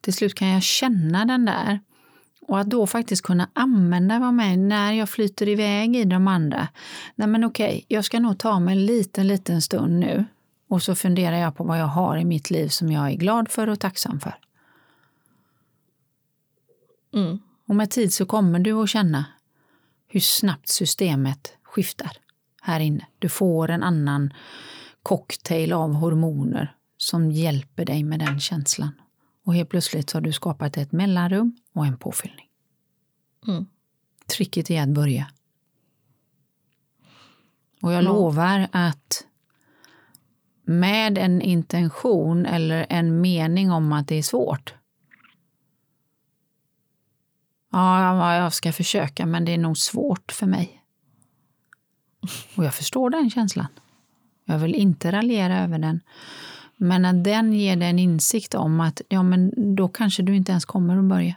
Till 0.00 0.14
slut 0.14 0.34
kan 0.34 0.48
jag 0.48 0.62
känna 0.62 1.24
den 1.24 1.44
där. 1.44 1.80
Och 2.40 2.60
att 2.60 2.70
då 2.70 2.86
faktiskt 2.86 3.22
kunna 3.22 3.48
använda 3.52 4.18
vad 4.18 4.34
med 4.34 4.58
när 4.58 4.92
jag 4.92 5.08
flyter 5.08 5.48
iväg 5.48 5.96
i 5.96 6.04
de 6.04 6.28
andra. 6.28 6.68
Nej 7.14 7.28
men 7.28 7.44
okej, 7.44 7.84
jag 7.88 8.04
ska 8.04 8.20
nog 8.20 8.38
ta 8.38 8.60
mig 8.60 8.76
en 8.76 8.86
liten, 8.86 9.26
liten 9.26 9.62
stund 9.62 9.98
nu 9.98 10.24
och 10.68 10.82
så 10.82 10.94
funderar 10.94 11.36
jag 11.36 11.56
på 11.56 11.64
vad 11.64 11.80
jag 11.80 11.86
har 11.86 12.16
i 12.16 12.24
mitt 12.24 12.50
liv 12.50 12.68
som 12.68 12.92
jag 12.92 13.10
är 13.10 13.16
glad 13.16 13.48
för 13.48 13.68
och 13.68 13.80
tacksam 13.80 14.20
för. 14.20 14.34
Mm. 17.14 17.38
Och 17.66 17.76
med 17.76 17.90
tid 17.90 18.12
så 18.12 18.26
kommer 18.26 18.58
du 18.58 18.72
att 18.72 18.88
känna 18.88 19.24
hur 20.12 20.20
snabbt 20.20 20.68
systemet 20.68 21.56
skiftar 21.62 22.12
här 22.62 22.80
inne. 22.80 23.06
Du 23.18 23.28
får 23.28 23.70
en 23.70 23.82
annan 23.82 24.32
cocktail 25.02 25.72
av 25.72 25.92
hormoner 25.92 26.74
som 26.96 27.30
hjälper 27.30 27.84
dig 27.84 28.04
med 28.04 28.18
den 28.18 28.40
känslan. 28.40 28.92
Och 29.44 29.54
helt 29.54 29.68
plötsligt 29.68 30.10
så 30.10 30.16
har 30.16 30.22
du 30.22 30.32
skapat 30.32 30.76
ett 30.76 30.92
mellanrum 30.92 31.56
och 31.72 31.86
en 31.86 31.96
påfyllning. 31.96 32.46
Mm. 33.48 33.66
Tricket 34.26 34.70
är 34.70 34.82
att 34.82 34.88
börja. 34.88 35.26
Och 37.82 37.92
jag 37.92 38.04
Ja. 38.04 38.08
lovar 38.12 38.68
att 38.72 39.26
med 40.64 41.18
en 41.18 41.42
intention 41.42 42.46
eller 42.46 42.86
en 42.88 43.20
mening 43.20 43.70
om 43.70 43.92
att 43.92 44.08
det 44.08 44.14
är 44.14 44.22
svårt. 44.22 44.74
Ja, 47.70 48.36
jag 48.36 48.52
ska 48.52 48.72
försöka, 48.72 49.26
men 49.26 49.44
det 49.44 49.54
är 49.54 49.58
nog 49.58 49.78
svårt 49.78 50.32
för 50.32 50.46
mig. 50.46 50.82
Och 52.56 52.64
jag 52.64 52.74
förstår 52.74 53.10
den 53.10 53.30
känslan. 53.30 53.66
Jag 54.44 54.58
vill 54.58 54.74
inte 54.74 55.12
raljera 55.12 55.58
över 55.58 55.78
den. 55.78 56.00
Men 56.76 57.04
att 57.04 57.24
den 57.24 57.52
ger 57.52 57.76
dig 57.76 57.90
en 57.90 57.98
insikt 57.98 58.54
om 58.54 58.80
att 58.80 59.00
ja, 59.08 59.22
men 59.22 59.74
då 59.76 59.88
kanske 59.88 60.22
du 60.22 60.36
inte 60.36 60.52
ens 60.52 60.64
kommer 60.64 60.98
att 60.98 61.04
börja. 61.04 61.34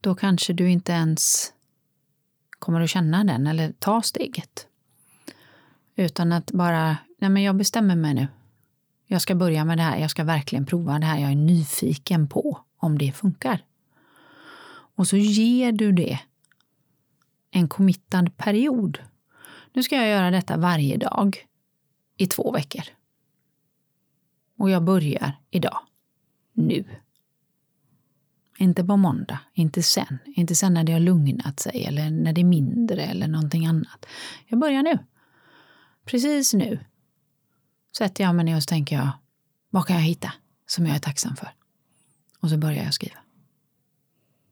Då 0.00 0.14
kanske 0.14 0.52
du 0.52 0.70
inte 0.70 0.92
ens 0.92 1.52
kommer 2.58 2.80
att 2.80 2.90
känna 2.90 3.24
den 3.24 3.46
eller 3.46 3.72
ta 3.72 4.02
steget. 4.02 4.66
Utan 5.96 6.32
att 6.32 6.52
bara, 6.52 6.96
nej 7.18 7.30
men 7.30 7.42
jag 7.42 7.56
bestämmer 7.56 7.96
mig 7.96 8.14
nu. 8.14 8.28
Jag 9.06 9.22
ska 9.22 9.34
börja 9.34 9.64
med 9.64 9.78
det 9.78 9.82
här, 9.82 9.98
jag 9.98 10.10
ska 10.10 10.24
verkligen 10.24 10.66
prova 10.66 10.98
det 10.98 11.06
här, 11.06 11.18
jag 11.18 11.30
är 11.30 11.36
nyfiken 11.36 12.28
på 12.28 12.60
om 12.76 12.98
det 12.98 13.12
funkar. 13.12 13.64
Och 15.00 15.08
så 15.08 15.16
ger 15.16 15.72
du 15.72 15.92
det 15.92 16.18
en 17.50 17.68
committad 17.68 18.36
period. 18.36 18.98
Nu 19.72 19.82
ska 19.82 19.96
jag 19.96 20.08
göra 20.08 20.30
detta 20.30 20.56
varje 20.56 20.96
dag 20.96 21.46
i 22.16 22.26
två 22.26 22.52
veckor. 22.52 22.82
Och 24.58 24.70
jag 24.70 24.84
börjar 24.84 25.40
idag. 25.50 25.78
Nu. 26.52 26.84
Inte 28.58 28.84
på 28.84 28.96
måndag, 28.96 29.38
inte 29.54 29.82
sen, 29.82 30.18
inte 30.24 30.54
sen 30.54 30.74
när 30.74 30.84
det 30.84 30.92
har 30.92 31.00
lugnat 31.00 31.60
sig 31.60 31.84
eller 31.84 32.10
när 32.10 32.32
det 32.32 32.40
är 32.40 32.44
mindre 32.44 33.02
eller 33.02 33.28
någonting 33.28 33.66
annat. 33.66 34.06
Jag 34.46 34.58
börjar 34.58 34.82
nu. 34.82 34.98
Precis 36.04 36.54
nu 36.54 36.84
sätter 37.96 38.24
jag 38.24 38.34
mig 38.34 38.44
ner 38.44 38.56
och 38.56 38.62
så 38.62 38.68
tänker 38.68 38.96
jag, 38.96 39.08
vad 39.70 39.86
kan 39.86 39.96
jag 39.96 40.02
hitta 40.02 40.32
som 40.66 40.86
jag 40.86 40.96
är 40.96 41.00
tacksam 41.00 41.36
för? 41.36 41.52
Och 42.40 42.50
så 42.50 42.58
börjar 42.58 42.84
jag 42.84 42.94
skriva. 42.94 43.18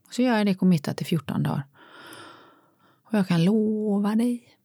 Och 0.09 0.15
så 0.15 0.23
gör 0.23 0.37
jag 0.37 0.47
det 0.47 0.55
committat 0.55 1.03
i 1.03 1.05
14 1.05 1.43
dagar. 1.43 1.67
Och 3.05 3.19
jag 3.19 3.29
kan 3.29 3.45
lova 3.45 4.15
dig 4.15 4.59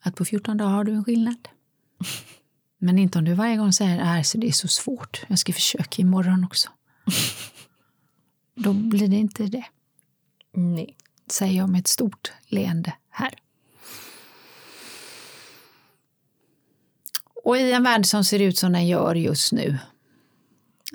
att 0.00 0.16
på 0.16 0.24
14 0.24 0.56
dagar 0.56 0.70
har 0.70 0.84
du 0.84 0.92
en 0.92 1.04
skillnad. 1.04 1.48
Men 2.78 2.98
inte 2.98 3.18
om 3.18 3.24
du 3.24 3.34
varje 3.34 3.56
gång 3.56 3.72
säger 3.72 4.20
att 4.20 4.32
det 4.34 4.48
är 4.48 4.52
så 4.52 4.68
svårt, 4.68 5.24
jag 5.28 5.38
ska 5.38 5.52
försöka 5.52 6.02
imorgon 6.02 6.44
också. 6.44 6.70
Då 8.54 8.72
blir 8.72 9.08
det 9.08 9.16
inte 9.16 9.46
det, 9.46 9.64
Nej. 10.52 10.96
säger 11.30 11.58
jag 11.58 11.68
med 11.68 11.80
ett 11.80 11.88
stort 11.88 12.32
leende 12.46 12.94
här. 13.10 13.34
Och 17.44 17.56
i 17.56 17.72
en 17.72 17.82
värld 17.82 18.06
som 18.06 18.24
ser 18.24 18.38
ut 18.38 18.58
som 18.58 18.72
den 18.72 18.86
gör 18.86 19.14
just 19.14 19.52
nu 19.52 19.78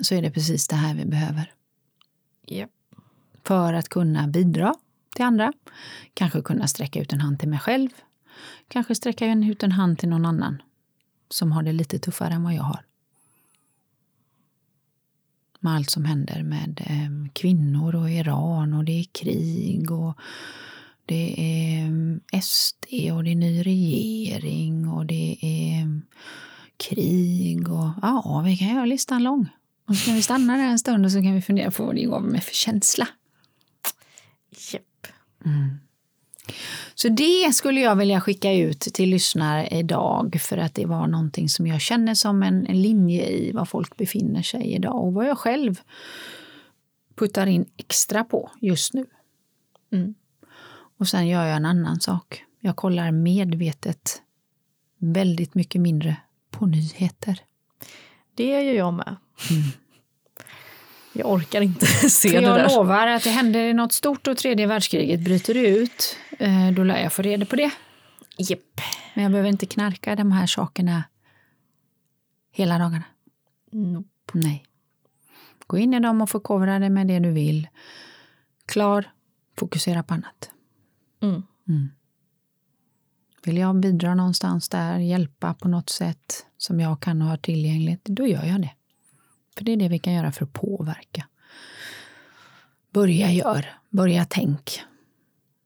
så 0.00 0.14
är 0.14 0.22
det 0.22 0.30
precis 0.30 0.68
det 0.68 0.76
här 0.76 0.94
vi 0.94 1.04
behöver. 1.04 1.52
Japp. 2.46 2.75
För 3.46 3.72
att 3.72 3.88
kunna 3.88 4.26
bidra 4.26 4.74
till 5.16 5.24
andra, 5.24 5.52
kanske 6.14 6.42
kunna 6.42 6.66
sträcka 6.66 7.00
ut 7.00 7.12
en 7.12 7.20
hand 7.20 7.38
till 7.38 7.48
mig 7.48 7.58
själv, 7.58 7.88
kanske 8.68 8.94
sträcka 8.94 9.26
ut 9.26 9.62
en 9.62 9.72
hand 9.72 9.98
till 9.98 10.08
någon 10.08 10.26
annan 10.26 10.62
som 11.28 11.52
har 11.52 11.62
det 11.62 11.72
lite 11.72 11.98
tuffare 11.98 12.34
än 12.34 12.42
vad 12.42 12.54
jag 12.54 12.62
har. 12.62 12.80
Med 15.60 15.74
allt 15.74 15.90
som 15.90 16.04
händer 16.04 16.42
med 16.42 16.82
eh, 16.86 17.32
kvinnor 17.32 17.94
och 17.94 18.10
Iran 18.10 18.74
och 18.74 18.84
det 18.84 19.00
är 19.00 19.04
krig 19.04 19.90
och 19.90 20.18
det 21.06 21.34
är 21.38 21.86
eh, 22.32 22.40
SD 22.40 23.12
och 23.12 23.24
det 23.24 23.30
är 23.30 23.36
ny 23.36 23.62
regering 23.62 24.88
och 24.88 25.06
det 25.06 25.38
är 25.40 25.80
eh, 25.80 25.88
krig 26.76 27.68
och 27.68 27.90
ja, 28.02 28.42
vi 28.44 28.56
kan 28.56 28.68
göra 28.68 28.84
listan 28.84 29.22
lång. 29.22 29.48
Och 29.88 29.96
så 29.96 30.04
kan 30.04 30.14
vi 30.14 30.22
stanna 30.22 30.56
där 30.56 30.64
en 30.64 30.78
stund 30.78 31.04
och 31.04 31.12
så 31.12 31.22
kan 31.22 31.34
vi 31.34 31.42
fundera 31.42 31.70
på 31.70 31.84
vad 31.84 31.94
det 31.94 32.02
gav 32.02 32.22
mig 32.22 32.40
för 32.40 32.54
känsla. 32.54 33.08
Japp. 35.46 35.82
Så 36.94 37.08
det 37.08 37.54
skulle 37.54 37.80
jag 37.80 37.96
vilja 37.96 38.20
skicka 38.20 38.52
ut 38.52 38.80
till 38.80 39.10
lyssnare 39.10 39.68
idag 39.68 40.36
för 40.40 40.58
att 40.58 40.74
det 40.74 40.86
var 40.86 41.06
någonting 41.06 41.48
som 41.48 41.66
jag 41.66 41.80
känner 41.80 42.14
som 42.14 42.42
en, 42.42 42.66
en 42.66 42.82
linje 42.82 43.26
i 43.28 43.52
var 43.52 43.64
folk 43.64 43.96
befinner 43.96 44.42
sig 44.42 44.72
idag 44.72 45.04
och 45.04 45.12
vad 45.12 45.26
jag 45.26 45.38
själv 45.38 45.80
puttar 47.14 47.46
in 47.46 47.66
extra 47.76 48.24
på 48.24 48.50
just 48.60 48.94
nu. 48.94 49.06
Mm. 49.92 50.14
Och 50.98 51.08
sen 51.08 51.28
gör 51.28 51.44
jag 51.44 51.56
en 51.56 51.64
annan 51.64 52.00
sak. 52.00 52.44
Jag 52.60 52.76
kollar 52.76 53.10
medvetet 53.10 54.22
väldigt 54.98 55.54
mycket 55.54 55.80
mindre 55.80 56.16
på 56.50 56.66
nyheter. 56.66 57.40
Det 58.34 58.46
gör 58.46 58.74
jag 58.74 58.94
med. 58.94 59.16
Jag 61.18 61.32
orkar 61.32 61.60
inte 61.60 61.86
se 62.10 62.28
För 62.28 62.36
det 62.40 62.42
jag 62.46 62.56
där. 62.56 62.76
lovar 62.76 63.06
att 63.06 63.24
det 63.24 63.30
händer 63.30 63.74
något 63.74 63.92
stort 63.92 64.26
och 64.26 64.36
tredje 64.36 64.66
världskriget 64.66 65.20
bryter 65.20 65.54
ut, 65.54 66.16
eh, 66.38 66.70
då 66.70 66.84
lär 66.84 67.02
jag 67.02 67.12
få 67.12 67.22
reda 67.22 67.46
på 67.46 67.56
det. 67.56 67.70
Japp. 68.38 68.80
Men 69.14 69.22
jag 69.22 69.32
behöver 69.32 69.48
inte 69.48 69.66
knarka 69.66 70.16
de 70.16 70.32
här 70.32 70.46
sakerna 70.46 71.04
hela 72.52 72.78
dagarna. 72.78 73.04
Nope. 73.72 74.08
Nej. 74.32 74.64
Gå 75.66 75.78
in 75.78 75.94
i 75.94 76.00
dem 76.00 76.20
och 76.20 76.30
förkovra 76.30 76.78
dig 76.78 76.90
med 76.90 77.06
det 77.06 77.18
du 77.18 77.30
vill. 77.30 77.68
Klar, 78.66 79.10
fokusera 79.58 80.02
på 80.02 80.14
annat. 80.14 80.50
Mm. 81.22 81.90
Vill 83.44 83.56
jag 83.56 83.80
bidra 83.80 84.14
någonstans 84.14 84.68
där, 84.68 84.98
hjälpa 84.98 85.54
på 85.54 85.68
något 85.68 85.90
sätt 85.90 86.46
som 86.58 86.80
jag 86.80 87.00
kan 87.00 87.22
ha 87.22 87.36
tillgängligt, 87.36 88.04
då 88.04 88.26
gör 88.26 88.44
jag 88.44 88.60
det. 88.62 88.70
För 89.56 89.64
det 89.64 89.72
är 89.72 89.76
det 89.76 89.88
vi 89.88 89.98
kan 89.98 90.12
göra 90.12 90.32
för 90.32 90.44
att 90.44 90.52
påverka. 90.52 91.26
Börja 92.92 93.32
gör, 93.32 93.66
börja 93.90 94.26
tänk. 94.28 94.80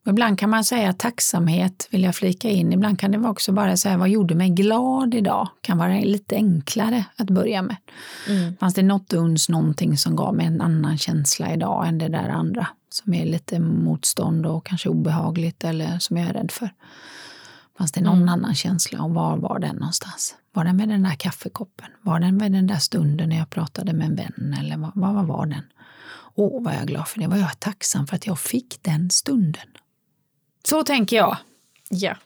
Ibland 0.07 0.39
kan 0.39 0.51
man 0.51 0.65
säga 0.65 0.93
tacksamhet, 0.93 1.89
vill 1.91 2.03
jag 2.03 2.15
flika 2.15 2.51
in. 2.51 2.73
Ibland 2.73 2.99
kan 2.99 3.11
det 3.11 3.19
vara 3.19 3.31
också 3.31 3.53
bara 3.53 3.77
säga 3.77 3.97
vad 3.97 4.09
gjorde 4.09 4.35
mig 4.35 4.51
glad 4.51 5.15
idag? 5.15 5.49
kan 5.61 5.79
vara 5.79 5.99
lite 6.01 6.35
enklare 6.35 7.05
att 7.17 7.31
börja 7.31 7.63
med. 7.63 7.77
Mm. 8.29 8.57
Fanns 8.57 8.75
det 8.75 8.83
något 8.83 9.13
uns, 9.13 9.49
någonting 9.49 9.97
som 9.97 10.17
gav 10.17 10.35
mig 10.35 10.47
en 10.47 10.61
annan 10.61 10.99
känsla 10.99 11.53
idag 11.53 11.89
än 11.89 11.99
det 11.99 12.09
där 12.09 12.29
andra? 12.29 12.67
Som 12.91 13.15
är 13.15 13.27
lite 13.27 13.59
motstånd 13.59 14.47
och 14.47 14.67
kanske 14.67 14.89
obehagligt 14.89 15.65
eller 15.65 15.99
som 15.99 16.17
jag 16.17 16.29
är 16.29 16.33
rädd 16.33 16.51
för. 16.51 16.71
Fanns 17.81 17.93
det 17.93 18.01
någon 18.01 18.17
Mm. 18.17 18.29
annan 18.29 18.55
känsla 18.55 19.03
och 19.03 19.11
var 19.11 19.37
var 19.37 19.59
den 19.59 19.77
någonstans? 19.77 20.35
Var 20.53 20.65
den 20.65 20.77
med 20.77 20.89
den 20.89 21.03
där 21.03 21.15
kaffekoppen? 21.15 21.87
Var 22.03 22.21
den 22.21 22.37
med 22.37 22.53
den 22.53 22.67
där 22.67 22.79
stunden 22.79 23.29
när 23.29 23.37
jag 23.39 23.51
pratade 23.51 23.93
med 23.93 24.07
en 24.07 24.17
vän? 24.17 24.57
Eller 24.61 24.77
vad, 24.77 24.93
vad 24.95 25.15
vad 25.15 25.27
var 25.27 25.47
den? 25.47 25.63
Åh, 26.35 26.63
vad 26.65 26.75
jag 26.75 26.83
är 26.83 26.87
glad 26.87 27.09
för 27.09 27.21
det. 27.21 27.27
Var 27.27 27.37
jag 27.37 27.61
tacksam 27.61 28.07
för 28.07 28.17
att 28.17 28.27
jag 28.27 28.39
fick 28.39 28.83
den 28.83 29.11
stunden. 29.11 29.67
Så 30.69 30.85
tänker 30.85 31.17
jag. 31.17 31.37
Ja. 31.91 32.17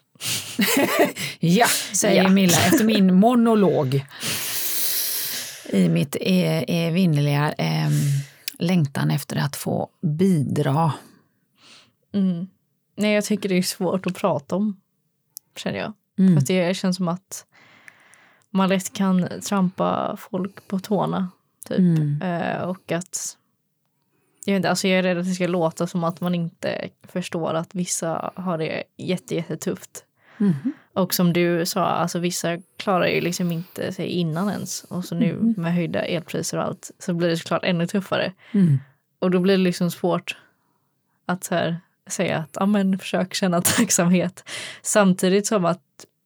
Ja, 1.39 1.67
säger 1.93 2.23
Ja. 2.23 2.29
Milla 2.29 2.57
efter 2.65 2.83
min 2.85 3.15
monolog. 3.15 4.05
I 5.69 5.89
mitt 5.89 6.15
eh, 6.21 6.63
evinnerliga 6.67 7.51
eh, 7.53 7.89
längtan 8.59 9.11
efter 9.11 9.35
att 9.35 9.55
få 9.55 9.89
bidra. 10.01 10.93
Mm. 12.13 12.47
Nej, 12.97 13.11
jag 13.13 13.25
tycker 13.25 13.49
det 13.49 13.57
är 13.57 13.61
svårt 13.61 14.07
att 14.07 14.15
prata 14.15 14.55
om, 14.55 14.77
känner 15.59 15.79
jag. 15.79 15.93
Mm. 16.17 16.33
För 16.33 16.41
att 16.41 16.47
det 16.47 16.77
känns 16.77 16.97
som 16.97 17.07
att 17.07 17.45
man 18.49 18.69
lätt 18.69 18.93
kan 18.93 19.29
trampa 19.41 20.17
folk 20.19 20.67
på 20.67 20.79
tårna. 20.79 21.29
Typ. 21.67 21.79
Mm. 21.79 22.21
Eh, 22.21 22.61
och 22.61 22.91
att 22.91 23.37
jag, 24.45 24.53
vet 24.53 24.59
inte, 24.59 24.69
alltså 24.69 24.87
jag 24.87 24.99
är 24.99 25.03
rädd 25.03 25.17
att 25.17 25.25
det 25.25 25.33
ska 25.33 25.47
låta 25.47 25.87
som 25.87 26.03
att 26.03 26.21
man 26.21 26.35
inte 26.35 26.89
förstår 27.03 27.53
att 27.53 27.75
vissa 27.75 28.31
har 28.35 28.57
det 28.57 28.83
jätte, 28.97 29.35
jättetufft. 29.35 30.05
Mhm. 30.37 30.73
Och 30.93 31.13
som 31.13 31.33
du 31.33 31.65
sa, 31.65 31.85
alltså 31.85 32.19
vissa 32.19 32.57
klarar 32.77 33.07
ju 33.07 33.21
liksom 33.21 33.51
inte 33.51 33.93
sig 33.93 34.07
innan 34.07 34.49
ens. 34.49 34.83
Och 34.83 35.05
så 35.05 35.15
nu 35.15 35.53
med 35.57 35.73
höjda 35.73 36.01
elpriser 36.01 36.57
och 36.57 36.63
allt 36.63 36.91
så 36.99 37.13
blir 37.13 37.29
det 37.29 37.37
såklart 37.37 37.63
ännu 37.63 37.87
tuffare. 37.87 38.33
Mm. 38.51 38.79
Och 39.19 39.31
då 39.31 39.39
blir 39.39 39.57
det 39.57 39.63
liksom 39.63 39.91
svårt 39.91 40.37
att 41.25 41.43
så 41.43 41.55
här, 41.55 41.79
säga 42.07 42.37
att 42.37 42.57
ja, 42.59 42.65
men, 42.65 42.99
försök 42.99 43.33
känna 43.33 43.61
tacksamhet. 43.61 44.43
Samtidigt 44.81 45.47
som 45.47 45.65
att 45.65 45.81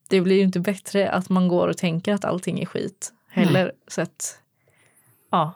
det 0.10 0.22
blir 0.22 0.36
ju 0.36 0.42
inte 0.42 0.60
bättre 0.60 1.12
att 1.12 1.30
man 1.30 1.48
går 1.48 1.68
och 1.68 1.78
tänker 1.78 2.14
att 2.14 2.26
allting 2.26 2.60
är 2.60 2.66
skit 2.66 3.14
heller. 3.30 3.72
Så 3.88 4.02
att, 4.02 4.40
ja. 5.32 5.54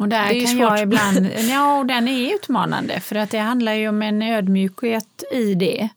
Och 0.00 0.08
där 0.08 0.28
Det 0.28 0.36
är 0.36 0.40
kan 0.40 0.48
svårt. 0.48 0.60
jag 0.60 0.82
ibland, 0.82 1.26
ja 1.50 1.78
och 1.78 1.86
den 1.86 2.08
är 2.08 2.34
utmanande 2.34 3.00
för 3.00 3.16
att 3.16 3.30
det 3.30 3.38
handlar 3.38 3.72
ju 3.74 3.88
om 3.88 4.02
en 4.02 4.22
ödmjukhet 4.22 5.24
i 5.32 5.54
det. 5.54 5.88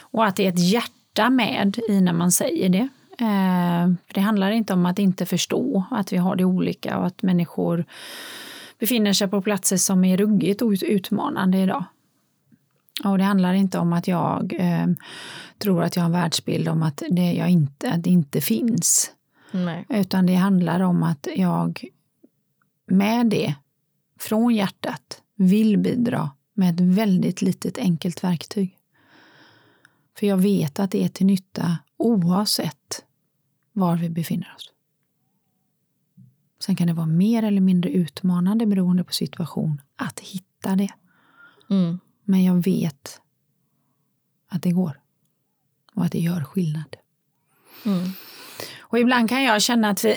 Och 0.00 0.24
att 0.26 0.36
det 0.36 0.44
är 0.44 0.48
ett 0.48 0.70
hjärta 0.70 1.30
med 1.30 1.78
i 1.88 2.00
när 2.00 2.12
man 2.12 2.32
säger 2.32 2.68
det. 2.68 2.88
Eh, 3.20 3.94
för 4.06 4.14
det 4.14 4.20
handlar 4.20 4.50
inte 4.50 4.72
om 4.72 4.86
att 4.86 4.98
inte 4.98 5.26
förstå 5.26 5.84
att 5.90 6.12
vi 6.12 6.16
har 6.16 6.36
det 6.36 6.44
olika 6.44 6.98
och 6.98 7.06
att 7.06 7.22
människor 7.22 7.84
befinner 8.78 9.12
sig 9.12 9.28
på 9.28 9.42
platser 9.42 9.76
som 9.76 10.04
är 10.04 10.16
ruggigt 10.16 10.62
ut- 10.62 10.82
utmanande 10.82 11.58
idag. 11.58 11.84
Och 13.04 13.18
det 13.18 13.24
handlar 13.24 13.54
inte 13.54 13.78
om 13.78 13.92
att 13.92 14.08
jag 14.08 14.54
eh, 14.58 14.86
tror 15.58 15.82
att 15.82 15.96
jag 15.96 16.02
har 16.02 16.06
en 16.06 16.12
världsbild 16.12 16.68
om 16.68 16.82
att 16.82 17.02
det, 17.10 17.32
jag 17.32 17.50
inte, 17.50 17.92
att 17.92 18.02
det 18.02 18.10
inte 18.10 18.40
finns. 18.40 19.12
Nej. 19.50 19.86
Utan 19.88 20.26
det 20.26 20.34
handlar 20.34 20.80
om 20.80 21.02
att 21.02 21.28
jag 21.36 21.84
med 22.86 23.26
det, 23.26 23.54
från 24.18 24.54
hjärtat, 24.54 25.22
vill 25.34 25.78
bidra 25.78 26.30
med 26.54 26.74
ett 26.74 26.80
väldigt 26.80 27.42
litet 27.42 27.78
enkelt 27.78 28.24
verktyg. 28.24 28.76
För 30.18 30.26
jag 30.26 30.36
vet 30.36 30.78
att 30.78 30.90
det 30.90 31.04
är 31.04 31.08
till 31.08 31.26
nytta 31.26 31.78
oavsett 31.96 33.04
var 33.72 33.96
vi 33.96 34.10
befinner 34.10 34.54
oss. 34.56 34.72
Sen 36.60 36.76
kan 36.76 36.86
det 36.86 36.92
vara 36.92 37.06
mer 37.06 37.42
eller 37.42 37.60
mindre 37.60 37.90
utmanande 37.90 38.66
beroende 38.66 39.04
på 39.04 39.12
situation 39.12 39.80
att 39.96 40.20
hitta 40.20 40.76
det. 40.76 40.92
Mm. 41.70 41.98
Men 42.30 42.44
jag 42.44 42.54
vet 42.54 43.20
att 44.48 44.62
det 44.62 44.70
går 44.70 45.00
och 45.94 46.04
att 46.04 46.12
det 46.12 46.18
gör 46.18 46.44
skillnad. 46.44 46.96
Mm. 47.86 48.10
Och 48.80 48.98
ibland 48.98 49.28
kan 49.28 49.42
jag 49.42 49.62
känna 49.62 49.90
att 49.90 50.04
vi 50.04 50.16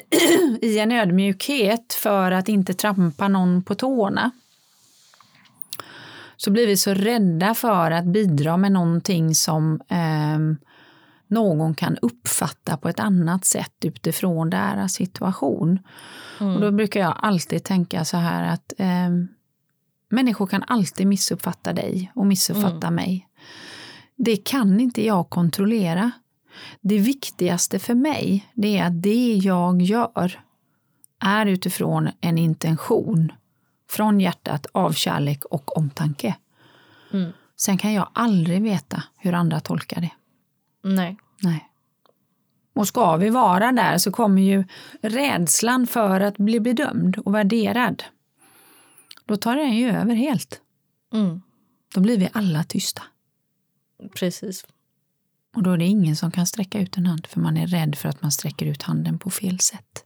i 0.61 0.79
en 0.79 0.91
ödmjukhet 0.91 1.93
för 1.93 2.31
att 2.31 2.49
inte 2.49 2.73
trampa 2.73 3.27
någon 3.27 3.63
på 3.63 3.75
tårna 3.75 4.31
så 6.37 6.51
blir 6.51 6.67
vi 6.67 6.77
så 6.77 6.93
rädda 6.93 7.53
för 7.53 7.91
att 7.91 8.05
bidra 8.05 8.57
med 8.57 8.71
någonting 8.71 9.35
som 9.35 9.81
ehm, 9.87 10.57
någon 11.27 11.75
kan 11.75 11.97
uppfatta 12.01 12.77
på 12.77 12.89
ett 12.89 12.99
annat 12.99 13.45
sätt 13.45 13.75
utifrån 13.85 14.49
deras 14.49 14.93
situation. 14.93 15.79
Mm. 16.39 16.55
Och 16.55 16.61
då 16.61 16.71
brukar 16.71 16.99
jag 16.99 17.15
alltid 17.19 17.63
tänka 17.63 18.05
så 18.05 18.17
här 18.17 18.53
att 18.53 18.73
ehm, 18.77 19.27
människor 20.11 20.47
kan 20.47 20.63
alltid 20.67 21.07
missuppfatta 21.07 21.73
dig 21.73 22.11
och 22.15 22.25
missuppfatta 22.25 22.91
mig. 22.91 23.27
Det 24.15 24.37
kan 24.37 24.79
inte 24.79 25.05
jag 25.05 25.29
kontrollera. 25.29 26.11
Det 26.81 26.97
viktigaste 26.97 27.79
för 27.79 27.95
mig 27.95 28.51
det 28.53 28.77
är 28.77 28.85
att 28.85 29.01
det 29.01 29.33
jag 29.35 29.81
gör 29.81 30.39
är 31.19 31.45
utifrån 31.45 32.09
en 32.21 32.37
intention 32.37 33.31
från 33.89 34.19
hjärtat 34.19 34.65
av 34.71 34.91
kärlek 34.91 35.45
och 35.45 35.77
omtanke. 35.77 36.35
Mm. 37.13 37.31
Sen 37.57 37.77
kan 37.77 37.93
jag 37.93 38.09
aldrig 38.13 38.61
veta 38.61 39.03
hur 39.17 39.33
andra 39.33 39.59
tolkar 39.59 40.01
det. 40.01 40.11
Nej. 40.83 41.17
Nej. 41.41 41.67
Och 42.73 42.87
ska 42.87 43.15
vi 43.15 43.29
vara 43.29 43.71
där 43.71 43.97
så 43.97 44.11
kommer 44.11 44.41
ju 44.41 44.63
rädslan 45.01 45.87
för 45.87 46.21
att 46.21 46.37
bli 46.37 46.59
bedömd 46.59 47.17
och 47.17 47.35
värderad. 47.35 48.03
Då 49.25 49.37
tar 49.37 49.55
den 49.55 49.75
ju 49.75 49.89
över 49.89 50.15
helt. 50.15 50.61
Mm. 51.13 51.41
Då 51.93 52.01
blir 52.01 52.17
vi 52.17 52.29
alla 52.33 52.63
tysta. 52.63 53.01
Precis. 54.15 54.65
Och 55.55 55.63
då 55.63 55.71
är 55.71 55.77
det 55.77 55.85
ingen 55.85 56.15
som 56.15 56.31
kan 56.31 56.47
sträcka 56.47 56.79
ut 56.79 56.97
en 56.97 57.05
hand 57.05 57.27
för 57.27 57.39
man 57.39 57.57
är 57.57 57.67
rädd 57.67 57.95
för 57.95 58.09
att 58.09 58.21
man 58.21 58.31
sträcker 58.31 58.65
ut 58.65 58.81
handen 58.81 59.19
på 59.19 59.29
fel 59.29 59.59
sätt. 59.59 60.05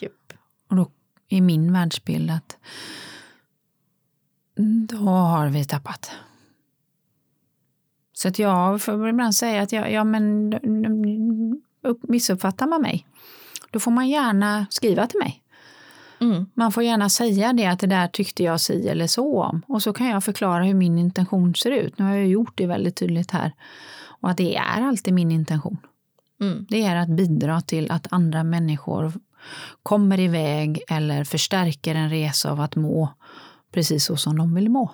Jupp. 0.00 0.32
Och 0.68 0.76
då 0.76 0.90
är 1.28 1.40
min 1.40 1.72
världsbild 1.72 2.30
att 2.30 2.56
då 4.88 4.96
har 5.06 5.48
vi 5.48 5.64
tappat. 5.64 6.10
Så 8.12 8.28
att 8.28 8.38
jag 8.38 8.82
får 8.82 9.08
ibland 9.08 9.34
säga 9.34 9.62
att 9.62 9.72
jag, 9.72 9.92
ja, 9.92 10.04
men 10.04 10.52
upp- 11.82 12.08
missuppfattar 12.08 12.66
man 12.66 12.82
mig, 12.82 13.06
då 13.70 13.80
får 13.80 13.90
man 13.90 14.08
gärna 14.08 14.66
skriva 14.70 15.06
till 15.06 15.18
mig. 15.18 15.41
Mm. 16.22 16.46
Man 16.54 16.72
får 16.72 16.82
gärna 16.82 17.08
säga 17.08 17.52
det 17.52 17.66
att 17.66 17.78
det 17.78 17.86
där 17.86 18.08
tyckte 18.08 18.42
jag 18.42 18.60
si 18.60 18.88
eller 18.88 19.06
så 19.06 19.42
om. 19.42 19.62
Och 19.68 19.82
så 19.82 19.92
kan 19.92 20.06
jag 20.08 20.24
förklara 20.24 20.64
hur 20.64 20.74
min 20.74 20.98
intention 20.98 21.54
ser 21.54 21.70
ut. 21.70 21.98
Nu 21.98 22.04
har 22.04 22.14
jag 22.14 22.26
gjort 22.26 22.52
det 22.58 22.66
väldigt 22.66 22.96
tydligt 22.96 23.30
här. 23.30 23.52
Och 24.20 24.30
att 24.30 24.36
det 24.36 24.56
är 24.56 24.82
alltid 24.82 25.14
min 25.14 25.30
intention. 25.30 25.78
Mm. 26.40 26.66
Det 26.68 26.82
är 26.84 26.96
att 26.96 27.08
bidra 27.08 27.60
till 27.60 27.90
att 27.90 28.06
andra 28.10 28.44
människor 28.44 29.12
kommer 29.82 30.20
iväg 30.20 30.82
eller 30.88 31.24
förstärker 31.24 31.94
en 31.94 32.10
resa 32.10 32.50
av 32.50 32.60
att 32.60 32.76
må 32.76 33.08
precis 33.72 34.04
så 34.04 34.16
som 34.16 34.38
de 34.38 34.54
vill 34.54 34.70
må. 34.70 34.90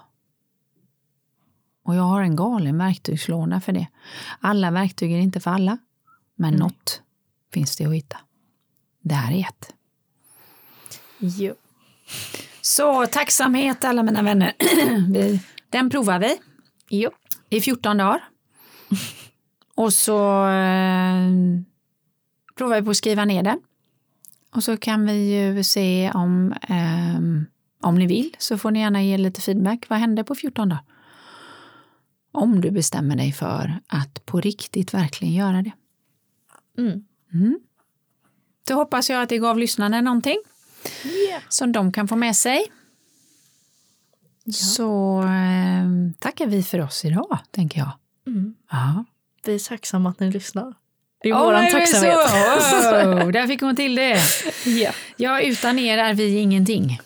Och 1.85 1.95
jag 1.95 2.03
har 2.03 2.23
en 2.23 2.37
galen 2.37 2.79
verktygslåda 2.79 3.61
för 3.61 3.73
det. 3.73 3.87
Alla 4.41 4.71
verktyg 4.71 5.13
är 5.13 5.19
inte 5.19 5.41
för 5.41 5.51
alla, 5.51 5.79
men 6.37 6.51
Nej. 6.51 6.61
något 6.61 7.03
finns 7.53 7.77
det 7.77 7.87
att 7.87 7.95
hitta. 7.95 8.17
Det 9.03 9.15
här 9.15 9.33
är 9.33 9.41
ett. 9.41 9.75
Jo. 11.19 11.55
Så 12.61 13.07
tacksamhet 13.07 13.85
alla 13.85 14.03
mina 14.03 14.23
vänner. 14.23 14.53
Den 15.71 15.91
provar 15.91 16.19
vi 16.19 16.39
Jo. 16.89 17.11
i 17.51 17.61
14 17.61 17.97
dagar. 17.97 18.29
Och 19.75 19.93
så 19.93 20.47
eh, 20.49 21.29
provar 22.57 22.81
vi 22.81 22.85
på 22.85 22.91
att 22.91 22.97
skriva 22.97 23.25
ner 23.25 23.43
den. 23.43 23.61
Och 24.55 24.65
så 24.65 24.77
kan 24.77 25.07
vi 25.07 25.37
ju 25.37 25.65
se 25.65 26.11
om, 26.15 26.55
ehm, 26.63 27.47
om 27.81 27.95
ni 27.95 28.07
vill 28.07 28.37
så 28.39 28.59
får 28.59 28.71
ni 28.71 28.81
gärna 28.81 29.03
ge 29.03 29.17
lite 29.17 29.41
feedback. 29.41 29.87
Vad 29.89 29.99
hände 29.99 30.25
på 30.25 30.35
14 30.35 30.69
dagar? 30.69 30.85
Om 32.33 32.61
du 32.61 32.71
bestämmer 32.71 33.17
dig 33.17 33.33
för 33.33 33.81
att 33.87 34.27
på 34.27 34.41
riktigt 34.41 34.95
verkligen 34.95 35.35
göra 35.35 35.63
det. 35.63 35.73
Mm. 36.79 37.05
Mm. 37.33 37.59
Då 38.69 38.75
hoppas 38.75 39.11
jag 39.11 39.23
att 39.23 39.29
det 39.29 39.39
gav 39.39 39.59
lyssnarna 39.59 40.01
någonting 40.01 40.39
Yeah. 41.05 41.43
som 41.49 41.73
de 41.73 41.93
kan 41.93 42.09
få 42.09 42.17
med 42.17 42.37
sig. 42.37 42.73
Så 44.53 45.21
eh, 45.23 46.13
tackar 46.19 46.47
vi 46.47 46.63
för 46.63 46.81
oss 46.81 47.05
idag, 47.05 47.39
tänker 47.51 47.79
jag. 47.79 47.91
Mm. 48.27 48.55
Ja. 48.71 49.05
Vi 49.45 49.55
är 49.55 49.69
tacksamma 49.69 50.11
att 50.11 50.21
ni 50.21 50.31
lyssnar. 50.31 50.75
Det 51.23 51.29
är 51.29 51.35
Åh, 51.35 51.45
våran 51.45 51.71
tacksamhet. 51.71 52.17
Wow, 53.05 53.33
där 53.33 53.47
fick 53.47 53.61
hon 53.61 53.77
till 53.77 53.95
det. 53.95 54.21
Ja. 54.67 54.91
Ja, 55.17 55.41
utan 55.41 55.79
er 55.79 55.99
är 55.99 56.15
vi 56.15 56.39
ingenting. 56.39 57.01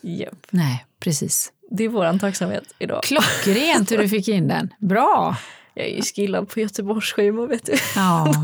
Japp. 0.00 0.46
Nej, 0.50 0.84
precis. 1.00 1.52
Det 1.70 1.84
är 1.84 1.88
våran 1.88 2.18
tacksamhet 2.18 2.64
idag. 2.78 3.02
Klockrent 3.02 3.92
hur 3.92 3.98
du 3.98 4.08
fick 4.08 4.28
in 4.28 4.48
den. 4.48 4.74
Bra! 4.78 5.36
Jag 5.74 5.86
är 5.86 5.96
ju 5.96 6.02
skillad 6.02 6.48
på 6.48 6.60
Göteborgsskimmer 6.60 7.46
vet 7.46 7.66
du. 7.66 7.74
Ja, 7.96 8.34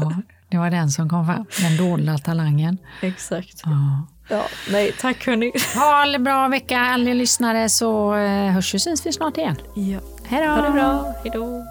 det 0.48 0.58
var 0.58 0.70
den 0.70 0.90
som 0.90 1.08
kom 1.08 1.26
fram. 1.26 1.46
Den 1.60 1.76
dolda 1.76 2.18
talangen. 2.18 2.78
Exakt. 3.02 3.62
Ja. 3.64 4.06
Ja, 4.30 4.42
nej, 4.72 4.92
tack 5.00 5.26
hörni. 5.26 5.52
Ha 5.74 6.14
en 6.14 6.24
bra 6.24 6.48
vecka 6.48 6.78
alla 6.78 7.12
lyssnare 7.12 7.68
så 7.68 8.14
eh, 8.14 8.52
hörs 8.52 8.74
och 8.74 8.80
syns 8.80 9.06
vi 9.06 9.12
snart 9.12 9.38
igen. 9.38 9.56
Ja. 9.74 10.00
Hej 10.24 10.46
då! 10.46 10.50
Ha 10.50 10.62
det 10.62 10.70
bra. 10.70 11.14
Hej 11.24 11.30
då. 11.34 11.64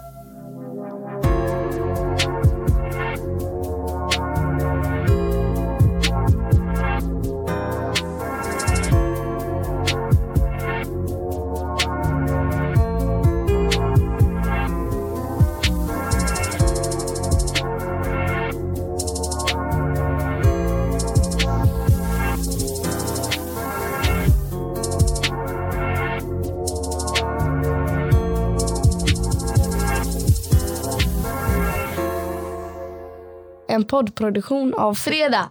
Poddproduktion 33.90 34.74
av 34.74 34.94
Fredag. 34.94 35.48